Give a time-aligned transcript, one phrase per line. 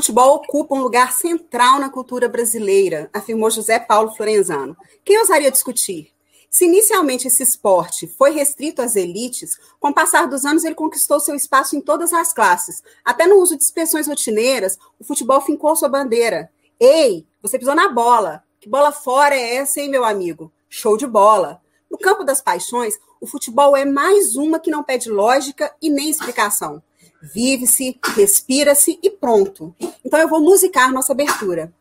[0.00, 4.74] O futebol ocupa um lugar central na cultura brasileira, afirmou José Paulo Florenzano.
[5.04, 6.10] Quem ousaria discutir?
[6.48, 11.20] Se inicialmente esse esporte foi restrito às elites, com o passar dos anos ele conquistou
[11.20, 12.82] seu espaço em todas as classes.
[13.04, 16.50] Até no uso de expressões rotineiras, o futebol fincou sua bandeira.
[16.80, 18.42] Ei, você pisou na bola.
[18.58, 20.50] Que bola fora é essa, hein, meu amigo?
[20.66, 21.60] Show de bola.
[21.90, 26.08] No campo das paixões, o futebol é mais uma que não pede lógica e nem
[26.08, 26.82] explicação.
[27.22, 29.74] Vive-se, respira-se e pronto.
[30.04, 31.72] Então eu vou musicar nossa abertura.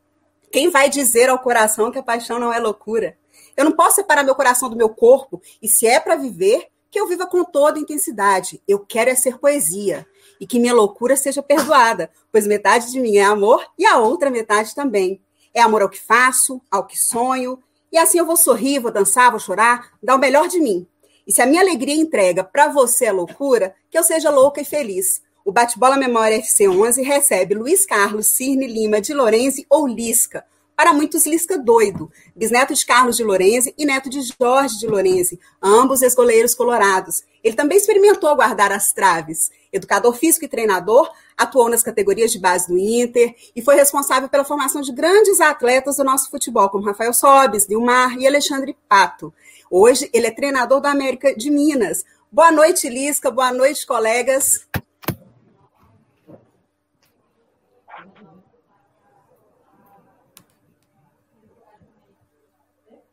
[0.51, 3.17] Quem vai dizer ao coração que a paixão não é loucura?
[3.55, 6.99] Eu não posso separar meu coração do meu corpo, e se é para viver, que
[6.99, 8.61] eu viva com toda intensidade.
[8.67, 10.07] Eu quero é ser poesia
[10.39, 14.29] e que minha loucura seja perdoada, pois metade de mim é amor e a outra
[14.29, 15.21] metade também.
[15.53, 19.31] É amor ao que faço, ao que sonho, e assim eu vou sorrir, vou dançar,
[19.31, 20.87] vou chorar, dar o melhor de mim.
[21.27, 24.65] E se a minha alegria entrega para você a loucura, que eu seja louca e
[24.65, 25.21] feliz.
[25.49, 30.45] O Bate-Bola Memória FC11 recebe Luiz Carlos Cirne Lima de Lorenzi ou Lisca.
[30.75, 35.39] Para muitos, Lisca doido, bisneto de Carlos de Lorenzi e neto de Jorge de Lorenzi,
[35.59, 37.23] ambos ex-goleiros colorados.
[37.43, 39.49] Ele também experimentou guardar as traves.
[39.73, 44.45] Educador físico e treinador, atuou nas categorias de base do Inter e foi responsável pela
[44.45, 49.33] formação de grandes atletas do nosso futebol, como Rafael Sobes, Dilmar e Alexandre Pato.
[49.67, 52.05] Hoje, ele é treinador da América de Minas.
[52.31, 53.31] Boa noite, Lisca.
[53.31, 54.69] Boa noite, colegas.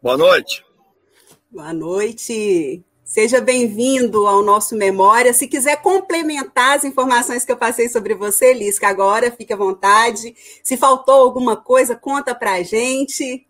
[0.03, 0.65] Boa noite.
[1.51, 2.85] Boa noite.
[3.03, 5.33] Seja bem-vindo ao nosso Memória.
[5.33, 10.35] Se quiser complementar as informações que eu passei sobre você, Lisca, agora fique à vontade.
[10.63, 13.47] Se faltou alguma coisa, conta para a gente.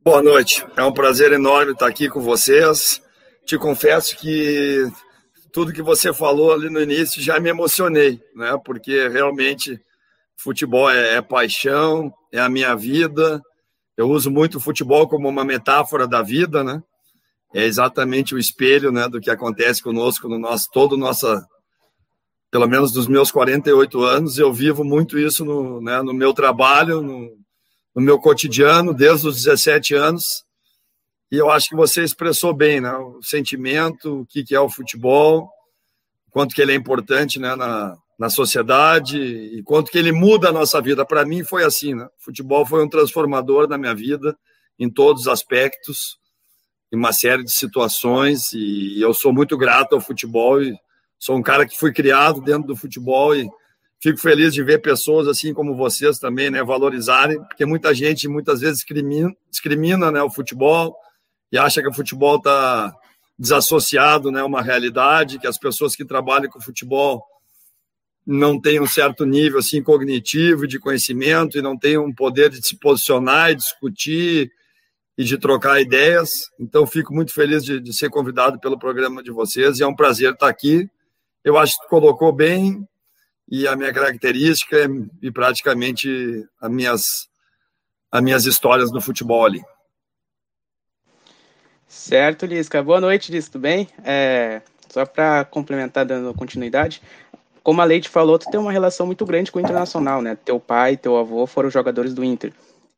[0.00, 0.64] Boa noite.
[0.76, 3.02] É um prazer enorme estar aqui com vocês.
[3.44, 4.86] Te confesso que
[5.52, 8.56] tudo que você falou ali no início já me emocionei, né?
[8.64, 9.80] Porque realmente
[10.36, 13.42] futebol é, é paixão, é a minha vida
[14.00, 16.82] eu uso muito o futebol como uma metáfora da vida, né?
[17.52, 21.46] É exatamente o espelho, né, do que acontece conosco no nosso todo nossa
[22.50, 27.02] pelo menos dos meus 48 anos, eu vivo muito isso no, né, no meu trabalho,
[27.02, 27.30] no,
[27.94, 30.44] no meu cotidiano, desde os 17 anos.
[31.30, 34.70] E eu acho que você expressou bem, né, o sentimento, o que, que é o
[34.70, 35.50] futebol,
[36.30, 40.52] quanto que ele é importante, né, na, na sociedade e quanto que ele muda a
[40.52, 41.06] nossa vida.
[41.06, 42.04] Para mim foi assim, né?
[42.04, 44.36] O futebol foi um transformador na minha vida
[44.78, 46.18] em todos os aspectos,
[46.92, 50.76] em uma série de situações e eu sou muito grato ao futebol e
[51.18, 53.48] sou um cara que fui criado dentro do futebol e
[54.02, 58.60] fico feliz de ver pessoas assim como vocês também, né, valorizarem, porque muita gente muitas
[58.60, 60.94] vezes discrimina, discrimina né, o futebol
[61.50, 62.94] e acha que o futebol está
[63.38, 67.24] desassociado, né, uma realidade, que as pessoas que trabalham com futebol
[68.30, 72.64] não tem um certo nível assim cognitivo de conhecimento e não tem um poder de
[72.64, 74.52] se posicionar e discutir
[75.18, 76.48] e de trocar ideias.
[76.58, 79.96] Então, fico muito feliz de, de, ser convidado pelo programa de vocês e é um
[79.96, 80.88] prazer estar aqui.
[81.42, 82.86] Eu acho que colocou bem
[83.50, 84.88] e a minha característica
[85.20, 87.02] e praticamente as minhas,
[88.12, 89.60] as minhas histórias no futebol ali.
[91.88, 92.80] Certo, Lisca.
[92.80, 93.50] Boa noite, Lisca.
[93.50, 93.88] Tudo bem?
[94.04, 97.02] É, só para complementar, dando continuidade,
[97.62, 100.36] como a Leite falou, tu tem uma relação muito grande com o Internacional, né?
[100.44, 102.52] Teu pai, teu avô foram jogadores do Inter.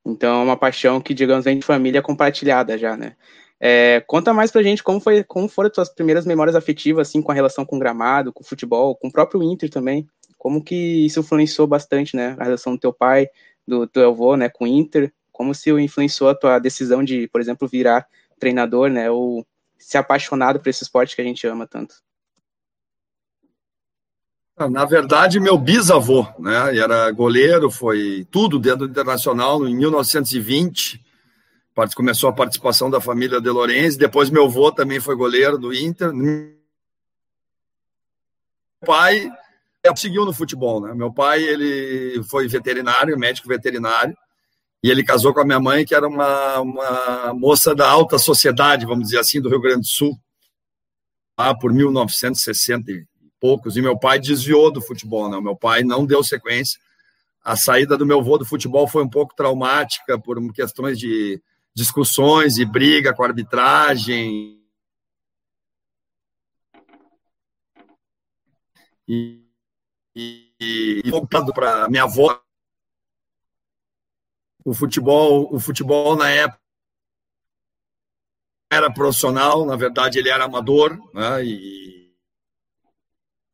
[0.05, 3.15] Então é uma paixão que, digamos, vem de família compartilhada já, né?
[3.61, 7.23] É, conta mais pra gente como, foi, como foram as tuas primeiras memórias afetivas, assim,
[7.23, 10.07] com a relação com o gramado, com o futebol, com o próprio Inter também.
[10.37, 12.35] Como que isso influenciou bastante, né?
[12.39, 13.29] A relação do teu pai,
[13.67, 15.13] do teu avô, né, com o Inter.
[15.31, 18.05] Como se influenciou a tua decisão de, por exemplo, virar
[18.41, 19.09] treinador, né?
[19.09, 19.47] Ou
[19.79, 21.95] ser apaixonado por esse esporte que a gente ama tanto.
[24.69, 26.77] Na verdade, meu bisavô, né?
[26.77, 31.01] Era goleiro, foi tudo dentro do Internacional em 1920.
[31.95, 33.99] Começou a participação da família De Lorenzi.
[33.99, 36.13] Depois, meu avô também foi goleiro do Inter.
[36.13, 36.55] Meu
[38.85, 39.31] pai
[39.97, 40.95] seguiu no futebol, né?
[40.95, 44.17] Meu pai ele foi veterinário, médico veterinário,
[44.83, 48.87] e ele casou com a minha mãe, que era uma, uma moça da alta sociedade,
[48.87, 50.17] vamos dizer assim, do Rio Grande do Sul,
[51.39, 52.93] lá por 1960
[53.43, 55.41] poucos, e meu pai desviou do futebol, né?
[55.41, 56.81] Meu pai não deu sequência.
[57.43, 61.43] A saída do meu avô do futebol foi um pouco traumática por questões de
[61.75, 64.63] discussões e briga com a arbitragem.
[69.09, 69.45] E,
[70.15, 70.53] e,
[71.05, 72.41] e voltando para minha avó,
[74.65, 76.63] o futebol, o futebol na época
[78.71, 81.45] era profissional, na verdade ele era amador, né?
[81.45, 82.02] E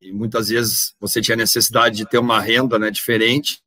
[0.00, 3.62] e muitas vezes você tinha necessidade de ter uma renda né, diferente.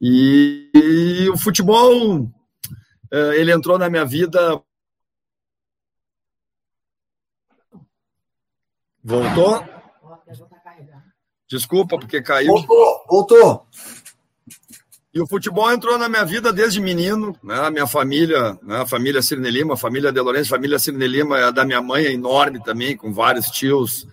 [0.00, 2.30] E, e, o futebol,
[3.12, 4.62] eh, ele entrou na minha vida.
[9.02, 9.64] Voltou?
[11.48, 12.52] Desculpa, porque caiu.
[12.52, 13.68] Voltou, voltou.
[15.12, 17.54] E o futebol entrou na minha vida desde menino, né?
[17.54, 18.82] A minha família, né?
[18.82, 21.80] a família Cirne Lima, a família De Lourenço, a família Cirne Lima é da minha
[21.80, 24.06] mãe, é enorme também, com vários tios.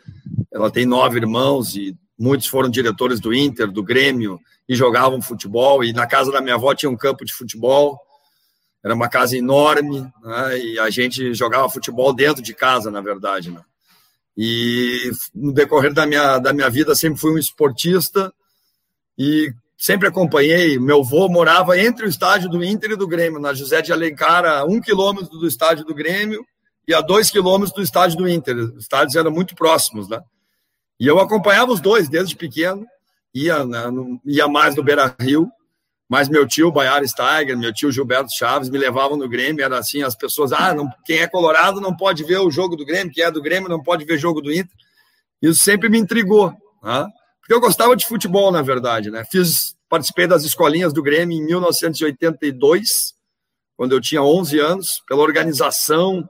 [0.53, 4.39] Ela tem nove irmãos e muitos foram diretores do Inter, do Grêmio,
[4.69, 5.83] e jogavam futebol.
[5.83, 7.99] E na casa da minha avó tinha um campo de futebol.
[8.81, 10.59] Era uma casa enorme, né?
[10.59, 13.51] e a gente jogava futebol dentro de casa, na verdade.
[13.51, 13.59] Né?
[14.37, 18.33] E no decorrer da minha, da minha vida sempre fui um esportista
[19.17, 20.79] e sempre acompanhei.
[20.79, 24.45] Meu avô morava entre o estádio do Inter e do Grêmio, na José de Alencar,
[24.45, 26.45] a um quilômetro do estádio do Grêmio
[26.87, 28.55] e a dois quilômetros do estádio do Inter.
[28.55, 30.21] Os estádios eram muito próximos, né?
[30.99, 32.85] E eu acompanhava os dois desde pequeno,
[33.33, 33.83] ia, né,
[34.25, 35.49] ia mais no Beira Rio,
[36.07, 40.03] mas meu tio Baiar Steiger, meu tio Gilberto Chaves me levavam no Grêmio, era assim,
[40.03, 43.23] as pessoas, ah, não, quem é colorado não pode ver o jogo do Grêmio, quem
[43.23, 44.71] é do Grêmio não pode ver jogo do Inter.
[45.41, 47.07] Isso sempre me intrigou, né?
[47.45, 49.23] Porque eu gostava de futebol, na verdade, né?
[49.29, 53.13] Fiz, participei das escolinhas do Grêmio em 1982,
[53.77, 56.27] quando eu tinha 11 anos, pela organização,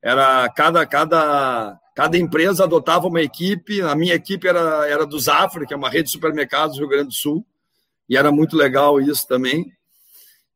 [0.00, 3.80] era cada cada Cada empresa adotava uma equipe.
[3.80, 6.88] A minha equipe era, era do Zafra, que é uma rede de supermercados do Rio
[6.88, 7.46] Grande do Sul.
[8.08, 9.72] E era muito legal isso também.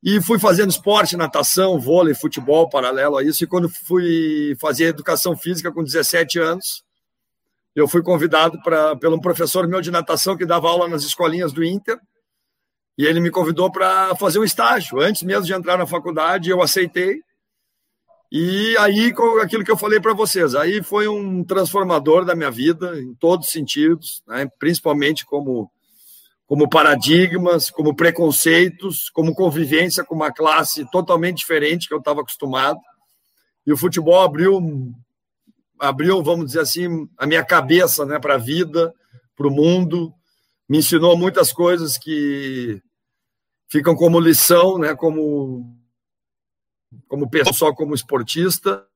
[0.03, 3.45] E fui fazendo esporte, natação, vôlei, futebol paralelo a isso.
[3.45, 6.83] E quando fui fazer educação física com 17 anos,
[7.79, 11.53] eu fui convidado pra, pelo um professor meu de natação que dava aula nas escolinhas
[11.53, 11.99] do Inter.
[12.97, 15.01] E ele me convidou para fazer um estágio.
[15.01, 17.21] Antes mesmo de entrar na faculdade, eu aceitei.
[18.33, 22.51] E aí, com aquilo que eu falei para vocês, aí foi um transformador da minha
[22.51, 24.51] vida, em todos os sentidos, né?
[24.59, 25.71] principalmente como,
[26.47, 32.81] como paradigmas, como preconceitos, como convivência com uma classe totalmente diferente que eu estava acostumado.
[33.65, 34.61] E o futebol abriu,
[35.79, 38.95] abriu, vamos dizer assim, a minha cabeça né, para a vida,
[39.37, 40.13] para o mundo,
[40.69, 42.81] me ensinou muitas coisas que
[43.71, 45.77] ficam como lição, né, como
[47.07, 48.87] como pessoa, como esportista.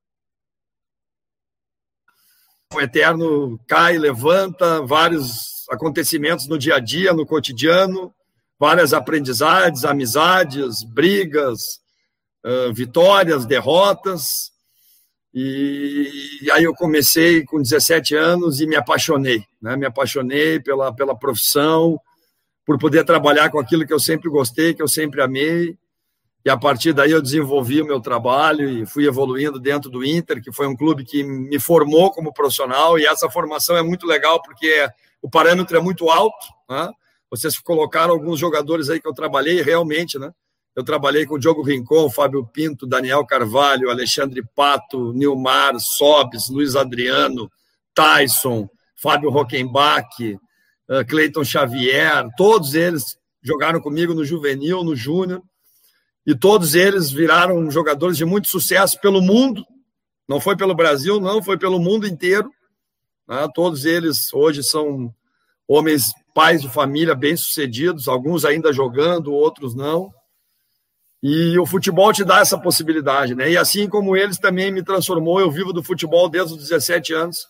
[2.73, 8.15] O eterno cai, levanta, vários acontecimentos no dia a dia, no cotidiano,
[8.59, 11.83] várias aprendizagens, amizades, brigas,
[12.73, 14.52] vitórias, derrotas.
[15.35, 19.77] E, aí eu comecei com 17 anos e me apaixonei, né?
[19.77, 21.99] Me apaixonei pela, pela profissão,
[22.67, 25.77] por poder trabalhar com aquilo que eu sempre gostei, que eu sempre amei.
[26.45, 30.43] E a partir daí eu desenvolvi o meu trabalho e fui evoluindo dentro do Inter,
[30.43, 32.99] que foi um clube que me formou como profissional.
[32.99, 34.89] E essa formação é muito legal porque
[35.23, 36.47] o parâmetro é muito alto.
[36.69, 36.91] Né?
[37.31, 40.33] Vocês colocaram alguns jogadores aí que eu trabalhei realmente, né?
[40.75, 47.51] Eu trabalhei com Diogo Rincon, Fábio Pinto, Daniel Carvalho, Alexandre Pato, Nilmar, Sobes, Luiz Adriano,
[47.95, 50.39] Tyson, Fábio Rockenbach,
[50.89, 55.43] eh, Cleiton Xavier, todos eles jogaram comigo no juvenil, no júnior
[56.27, 59.65] e todos eles viraram jogadores de muito sucesso pelo mundo.
[60.29, 62.51] Não foi pelo Brasil, não, foi pelo mundo inteiro.
[63.29, 63.47] Né?
[63.55, 65.13] Todos eles hoje são
[65.67, 70.13] homens, pais de família bem-sucedidos, alguns ainda jogando, outros não.
[71.23, 73.51] E o futebol te dá essa possibilidade, né?
[73.51, 77.47] E assim como eles também me transformou, eu vivo do futebol desde os 17 anos.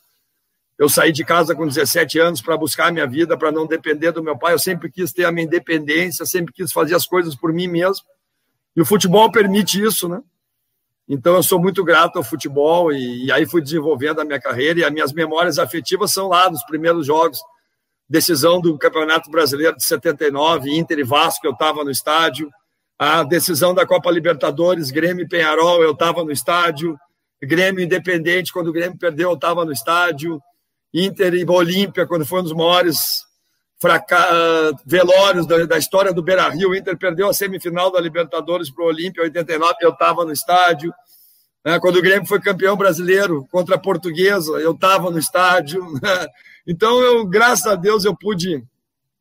[0.79, 4.13] Eu saí de casa com 17 anos para buscar a minha vida, para não depender
[4.13, 4.53] do meu pai.
[4.53, 8.05] Eu sempre quis ter a minha independência, sempre quis fazer as coisas por mim mesmo.
[8.77, 10.21] E o futebol permite isso, né?
[11.09, 14.81] Então eu sou muito grato ao futebol e, e, aí fui desenvolvendo a minha carreira
[14.81, 17.39] e as minhas memórias afetivas são lá dos primeiros jogos,
[18.09, 22.51] decisão do Campeonato Brasileiro de 79, Inter e Vasco, eu estava no estádio,
[23.05, 26.97] a decisão da Copa Libertadores, Grêmio e Penharol, eu estava no estádio,
[27.43, 30.41] Grêmio Independente, quando o Grêmio perdeu, eu estava no estádio,
[30.95, 33.25] Inter e Olímpia, quando foi um dos maiores
[33.81, 34.73] fraca...
[34.87, 36.71] velórios da, da, história do Beira Rio.
[36.71, 40.95] O Inter perdeu a semifinal da Libertadores para o Olímpia, 89, eu estava no estádio.
[41.65, 41.81] Né?
[41.81, 45.85] Quando o Grêmio foi campeão brasileiro contra a Portuguesa, eu estava no estádio.
[46.65, 48.63] Então, eu, graças a Deus, eu pude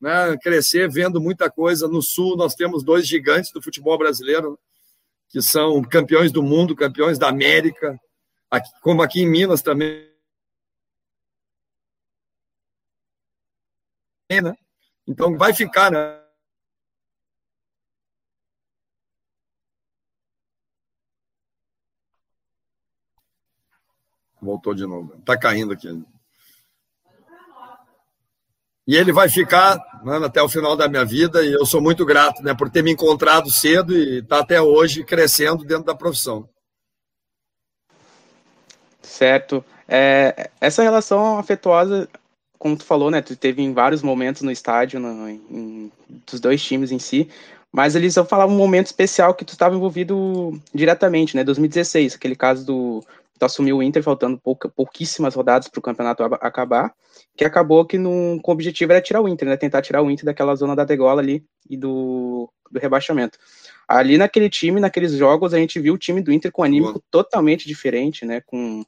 [0.02, 1.88] né, crescer vendo muita coisa.
[1.88, 4.60] No Sul, nós temos dois gigantes do futebol brasileiro,
[5.30, 7.98] que são campeões do mundo, campeões da América,
[8.50, 10.10] aqui, como aqui em Minas também.
[14.30, 14.56] Né?
[15.06, 16.22] Então, vai ficar, né?
[24.42, 25.14] Voltou de novo.
[25.20, 25.88] Está caindo aqui.
[28.92, 32.06] E ele vai ficar né, até o final da minha vida, e eu sou muito
[32.06, 35.96] grato né, por ter me encontrado cedo e estar tá até hoje crescendo dentro da
[35.96, 36.50] profissão.
[39.02, 39.64] Certo.
[39.88, 42.10] É, essa relação afetuosa,
[42.60, 43.22] como tu falou, né?
[43.22, 45.90] Tu teve em vários momentos no estádio, no, em,
[46.30, 47.30] dos dois times em si,
[47.72, 51.46] mas eles vão falar um momento especial que tu estava envolvido diretamente, né?
[51.46, 53.02] 2016, aquele caso do
[53.40, 56.94] tu assumiu o Inter faltando pouca, pouquíssimas rodadas para o campeonato acabar,
[57.36, 59.58] que acabou que no, com o objetivo era tirar o Inter, né?
[59.58, 63.38] Tentar tirar o Inter daquela zona da degola ali e do, do rebaixamento.
[63.88, 66.94] Ali naquele time, naqueles jogos, a gente viu o time do Inter com um anímico
[66.94, 67.04] Boa.
[67.10, 68.42] totalmente diferente, né?
[68.42, 68.86] Com um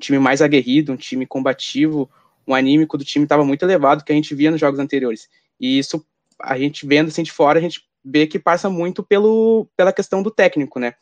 [0.00, 2.10] time mais aguerrido, um time combativo,
[2.46, 5.28] um anímico do time estava muito elevado que a gente via nos jogos anteriores.
[5.60, 6.04] E isso,
[6.40, 10.22] a gente vendo assim de fora, a gente vê que passa muito pelo, pela questão
[10.22, 10.94] do técnico, né?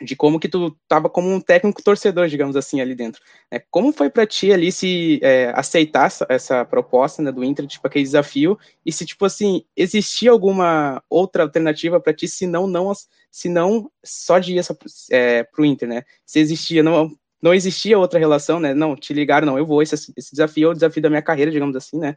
[0.00, 3.20] De como que tu tava como um técnico torcedor, digamos assim, ali dentro.
[3.50, 7.66] É, como foi para ti ali se é, aceitar essa, essa, proposta né, do Inter,
[7.66, 12.66] tipo aquele desafio, e se tipo assim existia alguma outra alternativa para ti, se não
[12.66, 12.92] não
[13.30, 14.62] se não só de ir
[15.10, 16.02] é, pro Inter, né?
[16.24, 17.10] Se existia não
[17.42, 18.74] não existia outra relação, né?
[18.74, 19.82] Não, te ligaram, não, eu vou.
[19.82, 22.16] Esse, esse desafio é o desafio da minha carreira, digamos assim, né?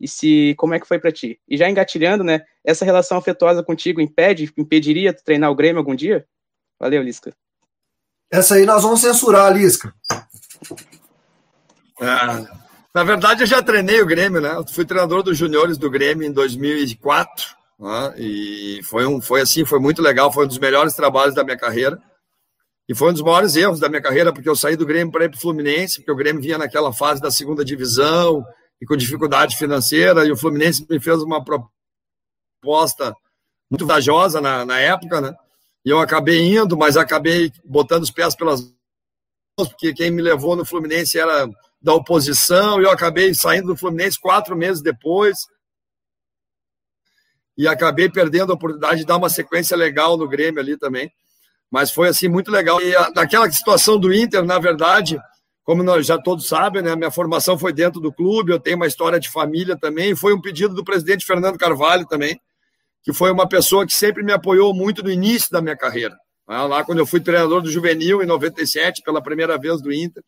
[0.00, 1.38] E se como é que foi para ti?
[1.48, 2.40] E já engatilhando, né?
[2.64, 6.26] Essa relação afetuosa contigo impede, impediria tu treinar o Grêmio algum dia?
[6.82, 7.32] Valeu, Lisca.
[8.28, 9.94] Essa aí nós vamos censurar, Lisca.
[12.00, 12.42] Ah,
[12.92, 14.56] na verdade, eu já treinei o Grêmio, né?
[14.56, 17.54] Eu fui treinador dos juniores do Grêmio em 2004.
[17.78, 18.14] Né?
[18.18, 20.32] E foi, um, foi assim, foi muito legal.
[20.32, 22.02] Foi um dos melhores trabalhos da minha carreira.
[22.88, 25.24] E foi um dos maiores erros da minha carreira, porque eu saí do Grêmio para
[25.24, 28.44] ir para o Fluminense, porque o Grêmio vinha naquela fase da segunda divisão
[28.80, 33.14] e com dificuldade financeira, e o Fluminense me fez uma proposta
[33.70, 35.32] muito vantajosa na, na época, né?
[35.84, 40.54] E eu acabei indo, mas acabei botando os pés pelas mãos, porque quem me levou
[40.54, 41.48] no Fluminense era
[41.80, 45.38] da oposição, e eu acabei saindo do Fluminense quatro meses depois.
[47.58, 51.12] E acabei perdendo a oportunidade de dar uma sequência legal no Grêmio ali também.
[51.70, 52.80] Mas foi assim muito legal.
[52.80, 55.18] E naquela situação do Inter, na verdade,
[55.64, 58.86] como nós já todos sabem, né, minha formação foi dentro do clube, eu tenho uma
[58.86, 62.40] história de família também, foi um pedido do presidente Fernando Carvalho também
[63.02, 66.16] que foi uma pessoa que sempre me apoiou muito no início da minha carreira.
[66.48, 66.56] Né?
[66.62, 70.22] Lá quando eu fui treinador do juvenil em 97, pela primeira vez do Inter.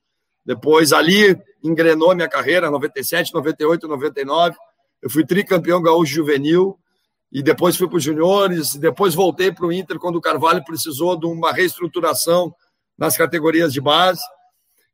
[0.44, 4.56] Depois ali engrenou a minha carreira, 97, 98, 99.
[5.00, 6.78] Eu fui tricampeão gaúcho juvenil
[7.32, 11.18] e depois fui para os juniores, depois voltei para o Inter quando o Carvalho precisou
[11.18, 12.54] de uma reestruturação
[12.98, 14.22] nas categorias de base.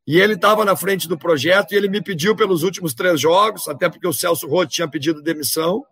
[0.07, 3.69] E ele estava na frente do projeto e ele me pediu pelos últimos três jogos,
[3.69, 5.85] até porque o Celso Roth tinha pedido demissão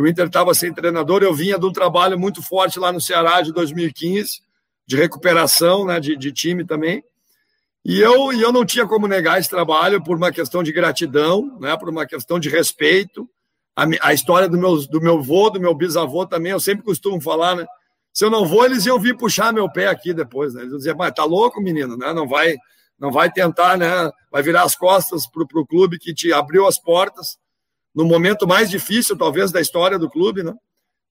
[0.00, 3.40] o Inter estava sem treinador, eu vinha de um trabalho muito forte lá no Ceará
[3.40, 4.40] de 2015,
[4.86, 7.02] de recuperação né, de, de time também.
[7.84, 11.58] E eu, e eu não tinha como negar esse trabalho por uma questão de gratidão,
[11.60, 13.28] né, por uma questão de respeito.
[13.76, 17.20] A, a história do meu, do meu avô, do meu bisavô também, eu sempre costumo
[17.20, 17.66] falar, né?
[18.12, 20.62] Se eu não vou, eles iam vir puxar meu pé aqui depois, né?
[20.62, 22.12] Eles iam dizer, mas tá louco, menino, né?
[22.12, 22.56] Não vai,
[22.98, 24.10] não vai tentar, né?
[24.30, 27.36] Vai virar as costas pro, pro clube que te abriu as portas
[27.94, 30.52] no momento mais difícil, talvez, da história do clube, né?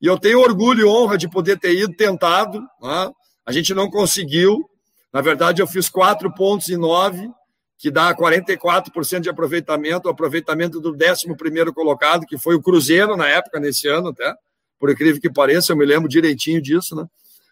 [0.02, 2.60] E eu tenho orgulho e honra de poder ter ido tentado.
[2.82, 3.12] Né?
[3.46, 4.70] A gente não conseguiu.
[5.14, 7.30] Na verdade, eu fiz quatro pontos e nove,
[7.78, 13.30] que dá 44% de aproveitamento, o aproveitamento do 11 colocado, que foi o Cruzeiro na
[13.30, 14.36] época, nesse ano até.
[14.78, 17.06] Por incrível que pareça, eu me lembro direitinho disso, né?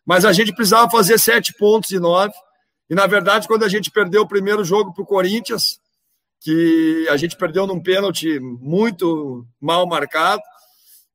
[0.05, 2.33] Mas a gente precisava fazer sete pontos e nove.
[2.89, 5.79] E, na verdade, quando a gente perdeu o primeiro jogo para o Corinthians,
[6.41, 10.41] que a gente perdeu num pênalti muito mal marcado,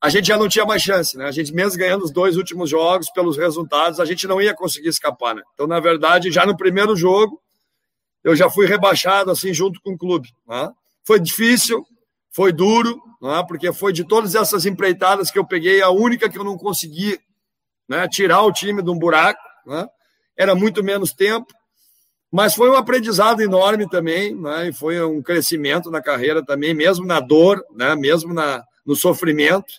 [0.01, 1.27] a gente já não tinha mais chance, né?
[1.27, 4.89] A gente mesmo ganhando os dois últimos jogos pelos resultados, a gente não ia conseguir
[4.89, 5.43] escapar, né?
[5.53, 7.43] Então, na verdade, já no primeiro jogo,
[8.23, 10.71] eu já fui rebaixado assim junto com o clube, né?
[11.03, 11.85] Foi difícil,
[12.31, 13.45] foi duro, né?
[13.49, 17.19] Porque foi de todas essas empreitadas que eu peguei, a única que eu não consegui,
[17.89, 19.89] né, tirar o time de um buraco, né?
[20.37, 21.53] Era muito menos tempo
[22.37, 24.69] mas foi um aprendizado enorme também, né?
[24.69, 27.95] E foi um crescimento na carreira também, mesmo na dor, né?
[27.95, 29.73] Mesmo na, no sofrimento,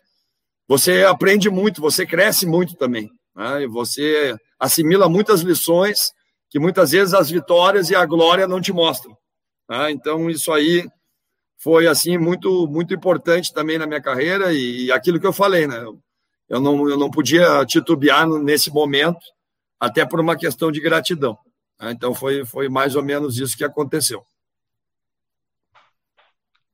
[0.68, 3.62] você aprende muito, você cresce muito também, né?
[3.62, 6.12] E você assimila muitas lições
[6.50, 9.16] que muitas vezes as vitórias e a glória não te mostram.
[9.70, 9.92] Né?
[9.92, 10.84] Então isso aí
[11.60, 15.86] foi assim muito muito importante também na minha carreira e, aquilo que eu falei, né?
[16.50, 19.24] Eu não eu não podia titubear nesse momento,
[19.80, 21.38] até por uma questão de gratidão.
[21.80, 21.92] Né?
[21.92, 24.26] Então foi, foi mais ou menos isso que aconteceu.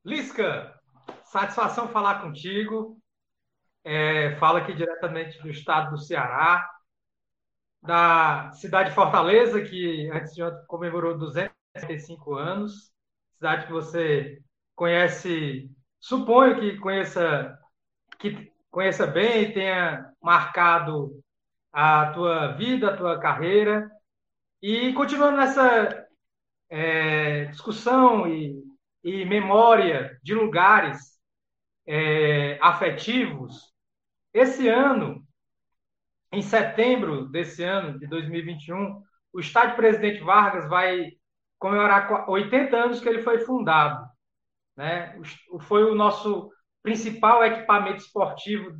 [0.06, 0.80] Lisca,
[1.26, 2.98] satisfação falar contigo.
[3.86, 6.70] É, fala aqui diretamente do estado do Ceará,
[7.82, 12.92] da cidade de Fortaleza, que antes de ontem comemorou 200 65 anos,
[13.36, 14.42] cidade que você
[14.76, 15.70] conhece,
[16.00, 17.58] suponho que conheça,
[18.20, 21.20] que conheça bem e tenha marcado
[21.72, 23.90] a tua vida, a tua carreira.
[24.64, 26.08] E continuando nessa
[26.70, 28.64] é, discussão e,
[29.04, 31.20] e, memória de lugares
[31.86, 33.74] é, afetivos,
[34.34, 35.22] esse ano,
[36.32, 39.04] em setembro desse ano, de 2021,
[39.34, 41.12] o Estádio Presidente Vargas vai
[41.60, 44.08] comemorar 80 anos que ele foi fundado.
[44.78, 45.20] Né?
[45.64, 46.50] Foi o nosso
[46.82, 48.80] principal equipamento esportivo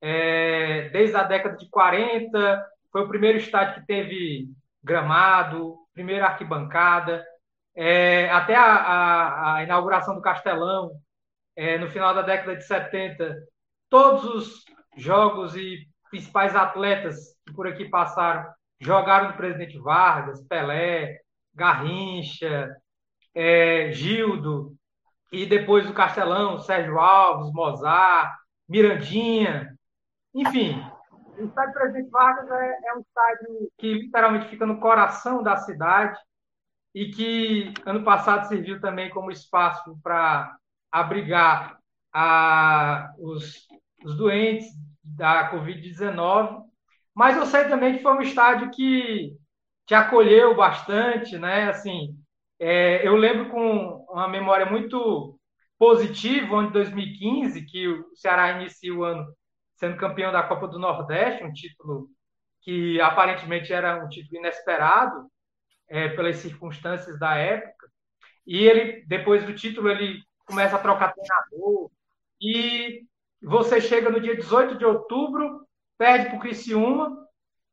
[0.00, 2.66] é, desde a década de 40.
[2.90, 4.50] Foi o primeiro estádio que teve
[4.82, 7.24] gramado, primeira arquibancada,
[7.74, 10.92] é, até a, a, a, inauguração do Castelão,
[11.56, 13.36] é, no final da década de 70.
[13.88, 14.64] Todos os
[14.96, 18.44] jogos e principais atletas que por aqui passaram
[18.80, 21.20] jogaram no Presidente Vargas, Pelé,
[21.54, 22.74] Garrincha,
[23.34, 24.74] é, Gildo,
[25.30, 28.34] e depois do Castelão, Sérgio Alves, Mozart,
[28.68, 29.76] Mirandinha,
[30.34, 30.82] enfim.
[31.40, 36.18] O estádio Presidente Vargas é, é um estádio que literalmente fica no coração da cidade
[36.94, 40.54] e que ano passado serviu também como espaço para
[40.92, 41.78] abrigar
[42.12, 43.66] a, os,
[44.04, 44.68] os doentes
[45.02, 46.62] da Covid-19.
[47.14, 49.34] Mas eu sei também que foi um estádio que
[49.86, 51.70] te acolheu bastante, né?
[51.70, 52.18] Assim,
[52.58, 55.38] é, eu lembro com uma memória muito
[55.78, 59.26] positiva, ano de 2015, que o Ceará inicia o ano
[59.80, 62.10] sendo campeão da Copa do Nordeste, um título
[62.60, 65.26] que aparentemente era um título inesperado
[65.88, 67.88] é, pelas circunstâncias da época.
[68.46, 71.90] E ele, depois do título, ele começa a trocar treinador.
[72.38, 73.06] E
[73.42, 75.66] você chega no dia 18 de outubro,
[75.96, 77.16] perde para o Criciúma,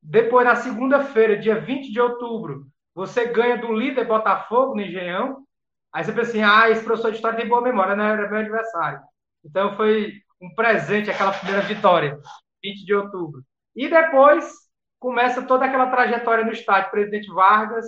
[0.01, 5.45] depois, na segunda-feira, dia 20 de outubro, você ganha do líder Botafogo no Engenhão.
[5.91, 8.39] Aí você pensa assim: ah, esse professor de história tem boa memória, não era meu
[8.39, 9.01] adversário.
[9.43, 12.19] Então foi um presente aquela primeira vitória,
[12.63, 13.43] 20 de outubro.
[13.75, 14.51] E depois
[14.99, 17.85] começa toda aquela trajetória no estádio Presidente Vargas,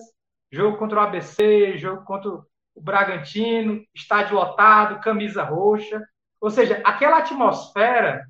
[0.52, 2.46] jogo contra o ABC, jogo contra o
[2.82, 6.02] Bragantino, estádio lotado, camisa roxa.
[6.42, 8.26] Ou seja, aquela atmosfera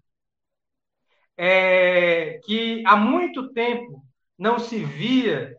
[1.38, 4.03] é, que há muito tempo
[4.38, 5.55] não se via,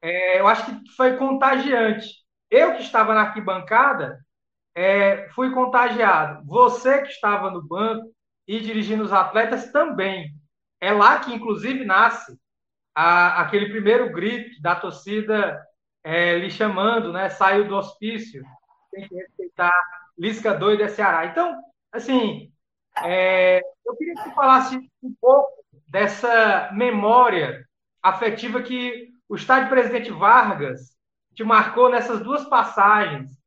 [0.00, 2.06] é, eu acho que foi contagiante.
[2.50, 4.18] Eu que estava na arquibancada,
[4.78, 6.46] é, fui contagiado.
[6.46, 8.12] Você que estava no banco
[8.46, 10.30] e dirigindo os atletas também.
[10.80, 12.38] É lá que, inclusive, nasce
[12.94, 15.60] a, aquele primeiro grito da torcida
[16.04, 17.28] é, lhe chamando, né?
[17.28, 18.44] Saiu do hospício,
[18.92, 19.72] tem que respeitar
[20.16, 21.26] Lisca doida é Ceará.
[21.26, 21.60] Então,
[21.90, 22.52] assim,
[23.02, 25.50] é, eu queria que você falasse um pouco
[25.88, 27.66] dessa memória
[28.00, 30.96] afetiva que o estádio Presidente Vargas
[31.34, 33.37] te marcou nessas duas passagens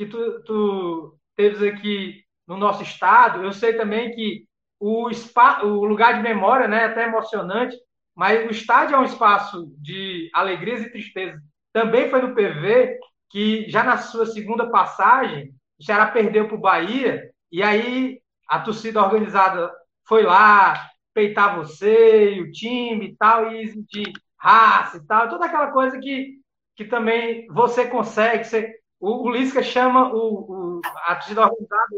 [0.00, 3.44] que tu, tu teves aqui no nosso estado.
[3.44, 4.46] Eu sei também que
[4.78, 7.76] o, spa, o lugar de memória né, é até emocionante,
[8.16, 11.38] mas o estádio é um espaço de alegrias e tristezas.
[11.70, 16.60] Também foi no PV que, já na sua segunda passagem, o Ceará perdeu para o
[16.60, 19.70] Bahia, e aí a torcida organizada
[20.08, 25.44] foi lá peitar você e o time e tal, e de raça e tal, toda
[25.44, 26.38] aquela coisa que,
[26.74, 28.44] que também você consegue.
[28.44, 31.96] Você, o, o Lisca chama o, o, a torcida organizada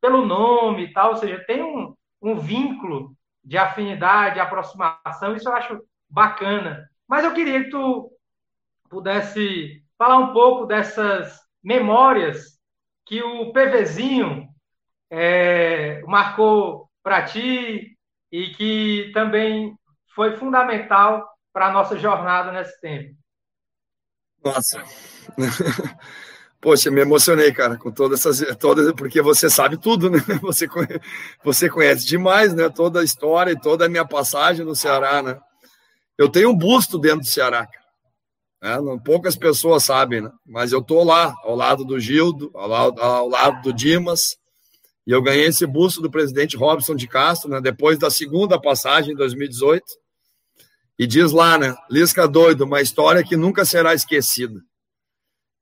[0.00, 5.48] pelo nome e tal, ou seja, tem um, um vínculo de afinidade, de aproximação, isso
[5.48, 6.88] eu acho bacana.
[7.08, 8.10] Mas eu queria que tu
[8.90, 12.58] pudesse falar um pouco dessas memórias
[13.04, 14.48] que o PVzinho
[15.10, 17.96] é, marcou para ti
[18.32, 19.76] e que também
[20.14, 23.14] foi fundamental para a nossa jornada nesse tempo.
[24.46, 24.84] Nossa.
[26.60, 30.18] Poxa, me emocionei, cara, com todas essas, todas, porque você sabe tudo, né?
[30.42, 31.00] Você conhece,
[31.44, 32.68] você conhece demais, né?
[32.68, 35.38] Toda a história e toda a minha passagem no Ceará, né?
[36.16, 38.82] Eu tenho um busto dentro do Ceará, cara.
[38.82, 39.00] Né?
[39.04, 40.30] Poucas pessoas sabem, né?
[40.44, 44.36] Mas eu tô lá, ao lado do Gildo, ao lado, ao lado do Dimas,
[45.06, 49.12] e eu ganhei esse busto do presidente Robson de Castro, né, depois da segunda passagem
[49.12, 49.84] em 2018.
[50.98, 54.60] E diz lá, né, Lisca doido, uma história que nunca será esquecida.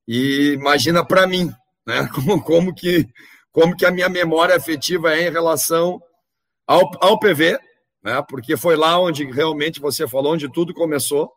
[0.07, 1.51] E imagina para mim,
[1.85, 3.07] né, como, como, que,
[3.51, 6.01] como que a minha memória afetiva é em relação
[6.65, 7.59] ao, ao PV,
[8.03, 11.31] né, porque foi lá onde realmente você falou, onde tudo começou.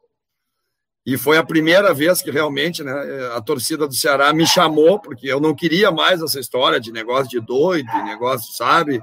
[1.04, 2.92] E foi a primeira vez que realmente né,
[3.34, 7.30] a torcida do Ceará me chamou, porque eu não queria mais essa história de negócio
[7.30, 9.00] de doido, de negócio, sabe?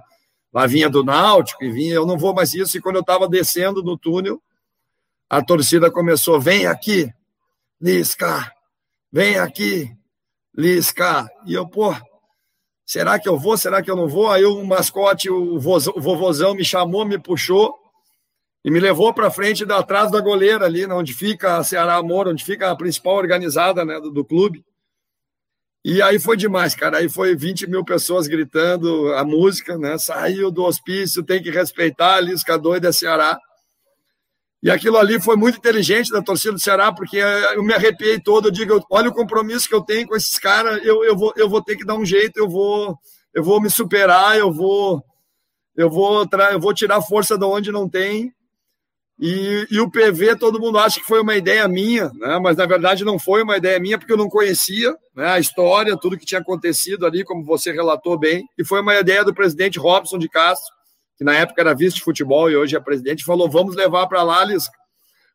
[0.53, 2.77] Lá vinha do Náutico e vinha, eu não vou mais isso.
[2.77, 4.39] E quando eu estava descendo no túnel,
[5.35, 7.11] a torcida começou: vem aqui,
[7.81, 8.49] Lisca,
[9.11, 9.91] vem aqui,
[10.55, 11.27] Lisca.
[11.45, 11.93] E eu, pô,
[12.85, 13.57] será que eu vou?
[13.57, 14.31] Será que eu não vou?
[14.31, 17.75] Aí o mascote, o, vovozão, me chamou, me puxou
[18.63, 22.29] e me levou para frente, da, atrás da goleira ali, onde fica a Ceará Amor,
[22.29, 24.63] onde fica a principal organizada né, do, do clube.
[25.83, 26.99] E aí foi demais, cara.
[26.99, 29.97] Aí foi 20 mil pessoas gritando a música, né?
[29.97, 33.37] Saiu do hospício, tem que respeitar Lisca doida Ceará.
[34.65, 38.47] E aquilo ali foi muito inteligente da torcida do Ceará, porque eu me arrepiei todo.
[38.47, 41.47] Eu digo, olha o compromisso que eu tenho com esses caras, eu, eu, vou, eu
[41.47, 42.97] vou ter que dar um jeito, eu vou,
[43.31, 45.03] eu vou me superar, eu vou,
[45.77, 48.33] eu vou, eu vou tirar força de onde não tem.
[49.19, 52.39] E, e, o PV, todo mundo acha que foi uma ideia minha, né?
[52.39, 55.95] mas na verdade não foi uma ideia minha, porque eu não conhecia né, a história,
[55.95, 59.77] tudo que tinha acontecido ali, como você relatou bem, e foi uma ideia do presidente
[59.77, 60.74] Robson de Castro,
[61.17, 64.23] que na época era vice de futebol e hoje é presidente, falou: vamos levar para
[64.23, 64.75] lá, Lisca,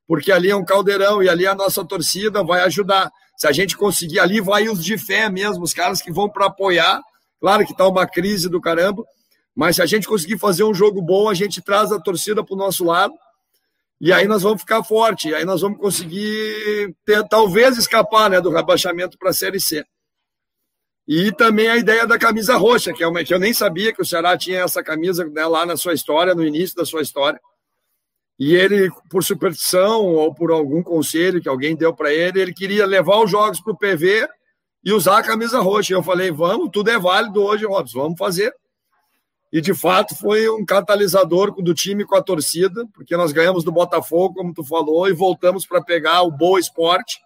[0.07, 3.11] porque ali é um caldeirão e ali a nossa torcida vai ajudar.
[3.37, 6.47] Se a gente conseguir, ali vai os de fé mesmo, os caras que vão para
[6.47, 7.01] apoiar.
[7.41, 9.03] Claro que está uma crise do caramba,
[9.55, 12.55] mas se a gente conseguir fazer um jogo bom, a gente traz a torcida para
[12.55, 13.15] o nosso lado
[14.01, 18.51] e aí nós vamos ficar forte, aí nós vamos conseguir ter, talvez escapar né, do
[18.51, 19.85] rebaixamento para a Série C.
[21.13, 24.01] E também a ideia da camisa roxa, que é uma que eu nem sabia que
[24.01, 27.41] o Ceará tinha essa camisa né, lá na sua história, no início da sua história.
[28.39, 32.87] E ele, por superstição ou por algum conselho que alguém deu para ele, ele queria
[32.87, 34.29] levar os jogos para o PV
[34.85, 35.93] e usar a camisa roxa.
[35.93, 38.55] E eu falei, vamos, tudo é válido hoje, Robson, vamos fazer
[39.53, 43.73] e de fato foi um catalisador do time com a torcida, porque nós ganhamos do
[43.73, 47.19] Botafogo, como tu falou, e voltamos para pegar o Boa Esporte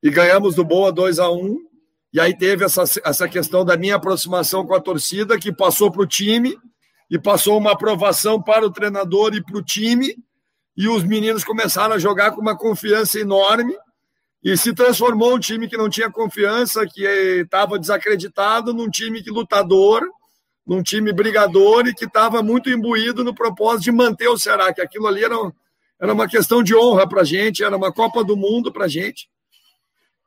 [0.00, 1.73] e ganhamos do Boa 2 a 1
[2.14, 6.02] E aí teve essa, essa questão da minha aproximação com a torcida, que passou para
[6.02, 6.56] o time
[7.10, 10.16] e passou uma aprovação para o treinador e para o time,
[10.76, 13.76] e os meninos começaram a jogar com uma confiança enorme
[14.44, 19.30] e se transformou um time que não tinha confiança, que estava desacreditado, num time que
[19.30, 20.08] lutador
[20.66, 24.80] num time brigador e que estava muito imbuído no propósito de manter o Ceará, que
[24.80, 25.36] aquilo ali era,
[26.00, 28.88] era uma questão de honra para a gente, era uma Copa do Mundo para a
[28.88, 29.28] gente.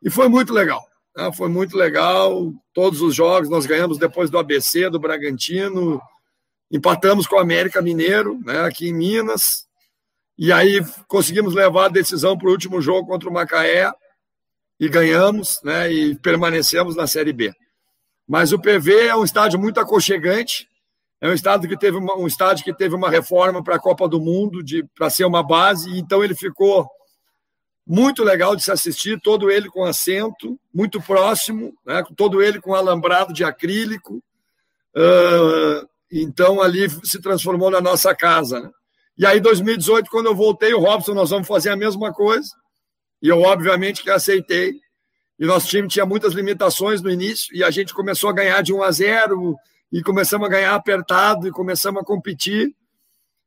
[0.03, 0.85] E foi muito legal.
[1.17, 1.31] Né?
[1.33, 2.53] Foi muito legal.
[2.71, 5.99] Todos os jogos nós ganhamos depois do ABC, do Bragantino,
[6.71, 9.65] empatamos com o América Mineiro, né, aqui em Minas.
[10.37, 13.91] E aí conseguimos levar a decisão para o último jogo contra o Macaé
[14.79, 17.51] e ganhamos, né, e permanecemos na Série B.
[18.27, 20.67] Mas o PV é um estádio muito aconchegante.
[21.19, 24.07] É um estádio que teve uma, um estádio que teve uma reforma para a Copa
[24.07, 24.59] do Mundo,
[24.93, 26.87] para ser uma base, então ele ficou
[27.87, 32.03] muito legal de se assistir, todo ele com assento, muito próximo, né?
[32.17, 34.21] todo ele com alambrado de acrílico.
[34.93, 38.59] Uh, então ali se transformou na nossa casa.
[38.59, 38.69] Né?
[39.17, 42.49] E aí, 2018, quando eu voltei, o Robson, nós vamos fazer a mesma coisa.
[43.21, 44.75] E eu, obviamente, que aceitei.
[45.39, 48.73] E nosso time tinha muitas limitações no início, e a gente começou a ganhar de
[48.73, 49.55] 1 a 0
[49.91, 52.75] e começamos a ganhar apertado e começamos a competir.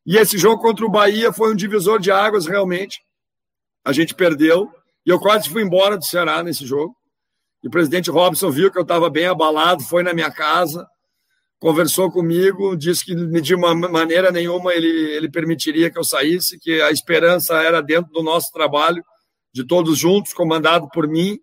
[0.05, 3.01] E esse jogo contra o Bahia foi um divisor de águas, realmente.
[3.83, 4.69] A gente perdeu,
[5.05, 6.95] e eu quase fui embora do Ceará nesse jogo.
[7.63, 10.87] E o presidente Robson viu que eu estava bem abalado, foi na minha casa,
[11.59, 16.81] conversou comigo, disse que de uma maneira nenhuma ele, ele permitiria que eu saísse, que
[16.81, 19.03] a esperança era dentro do nosso trabalho,
[19.53, 21.39] de todos juntos, comandado por mim,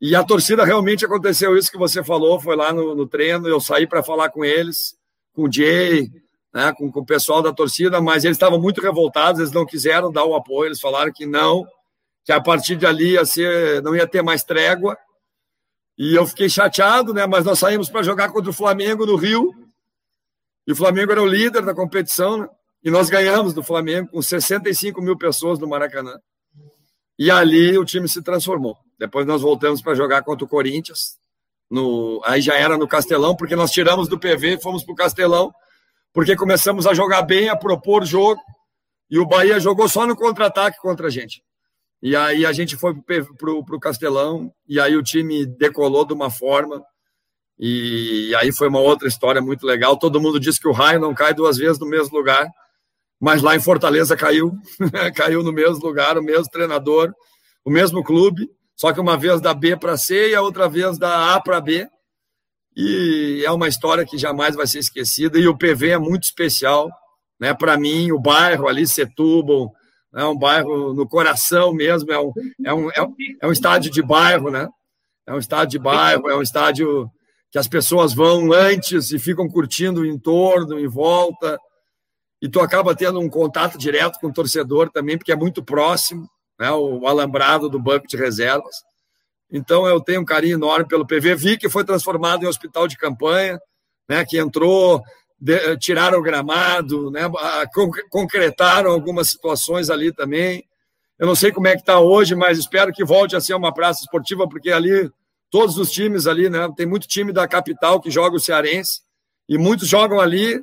[0.00, 3.60] e a torcida realmente aconteceu isso que você falou, foi lá no, no treino, eu
[3.60, 4.94] saí para falar com eles,
[5.32, 6.10] com o Jay,
[6.52, 10.10] né, com, com, o pessoal da torcida, mas eles estavam muito revoltados, eles não quiseram
[10.10, 11.66] dar o apoio, eles falaram que não,
[12.24, 14.96] que a partir de ali ia ser, não ia ter mais trégua.
[15.98, 19.52] E eu fiquei chateado, né, mas nós saímos para jogar contra o Flamengo no Rio,
[20.66, 22.48] e o Flamengo era o líder da competição, né,
[22.82, 26.20] e nós ganhamos do Flamengo com 65 mil pessoas no Maracanã.
[27.18, 28.76] E ali o time se transformou.
[28.98, 31.18] Depois nós voltamos para jogar contra o Corinthians.
[31.70, 34.96] No, aí já era no Castelão, porque nós tiramos do PV e fomos para o
[34.96, 35.52] Castelão,
[36.16, 38.40] porque começamos a jogar bem, a propor jogo,
[39.10, 41.42] e o Bahia jogou só no contra-ataque contra a gente.
[42.02, 46.30] E aí a gente foi para o Castelão, e aí o time decolou de uma
[46.30, 46.82] forma,
[47.58, 49.98] e aí foi uma outra história muito legal.
[49.98, 52.48] Todo mundo diz que o raio não cai duas vezes no mesmo lugar,
[53.20, 54.52] mas lá em Fortaleza caiu,
[55.14, 57.12] caiu no mesmo lugar, o mesmo treinador,
[57.62, 60.96] o mesmo clube, só que uma vez da B para C e a outra vez
[60.96, 61.86] da A para B.
[62.76, 65.38] E é uma história que jamais vai ser esquecida.
[65.38, 66.90] E o PV é muito especial,
[67.40, 67.54] né?
[67.54, 69.72] Para mim, o bairro ali, Setúbal,
[70.14, 72.32] é um bairro no coração mesmo, é um,
[72.64, 74.68] é, um, é, um, é um estádio de bairro, né?
[75.26, 77.10] É um estádio de bairro, é um estádio
[77.50, 81.58] que as pessoas vão antes e ficam curtindo o entorno, em volta,
[82.40, 86.28] e tu acaba tendo um contato direto com o torcedor também, porque é muito próximo
[86.58, 88.76] né, o alambrado do banco de reservas.
[89.50, 91.34] Então eu tenho um carinho enorme pelo PV.
[91.34, 93.58] Vi que foi transformado em hospital de campanha,
[94.08, 95.02] né, que entrou,
[95.38, 97.22] de, tiraram o gramado, né,
[98.10, 100.64] concretaram algumas situações ali também.
[101.18, 103.72] Eu não sei como é que está hoje, mas espero que volte a ser uma
[103.72, 105.10] praça esportiva, porque ali
[105.50, 109.00] todos os times ali, né, tem muito time da capital que joga o cearense
[109.48, 110.60] e muitos jogam ali.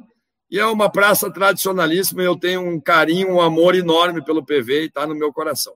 [0.52, 2.22] E é uma praça tradicionalíssima.
[2.22, 5.74] E eu tenho um carinho, um amor enorme pelo PV e está no meu coração.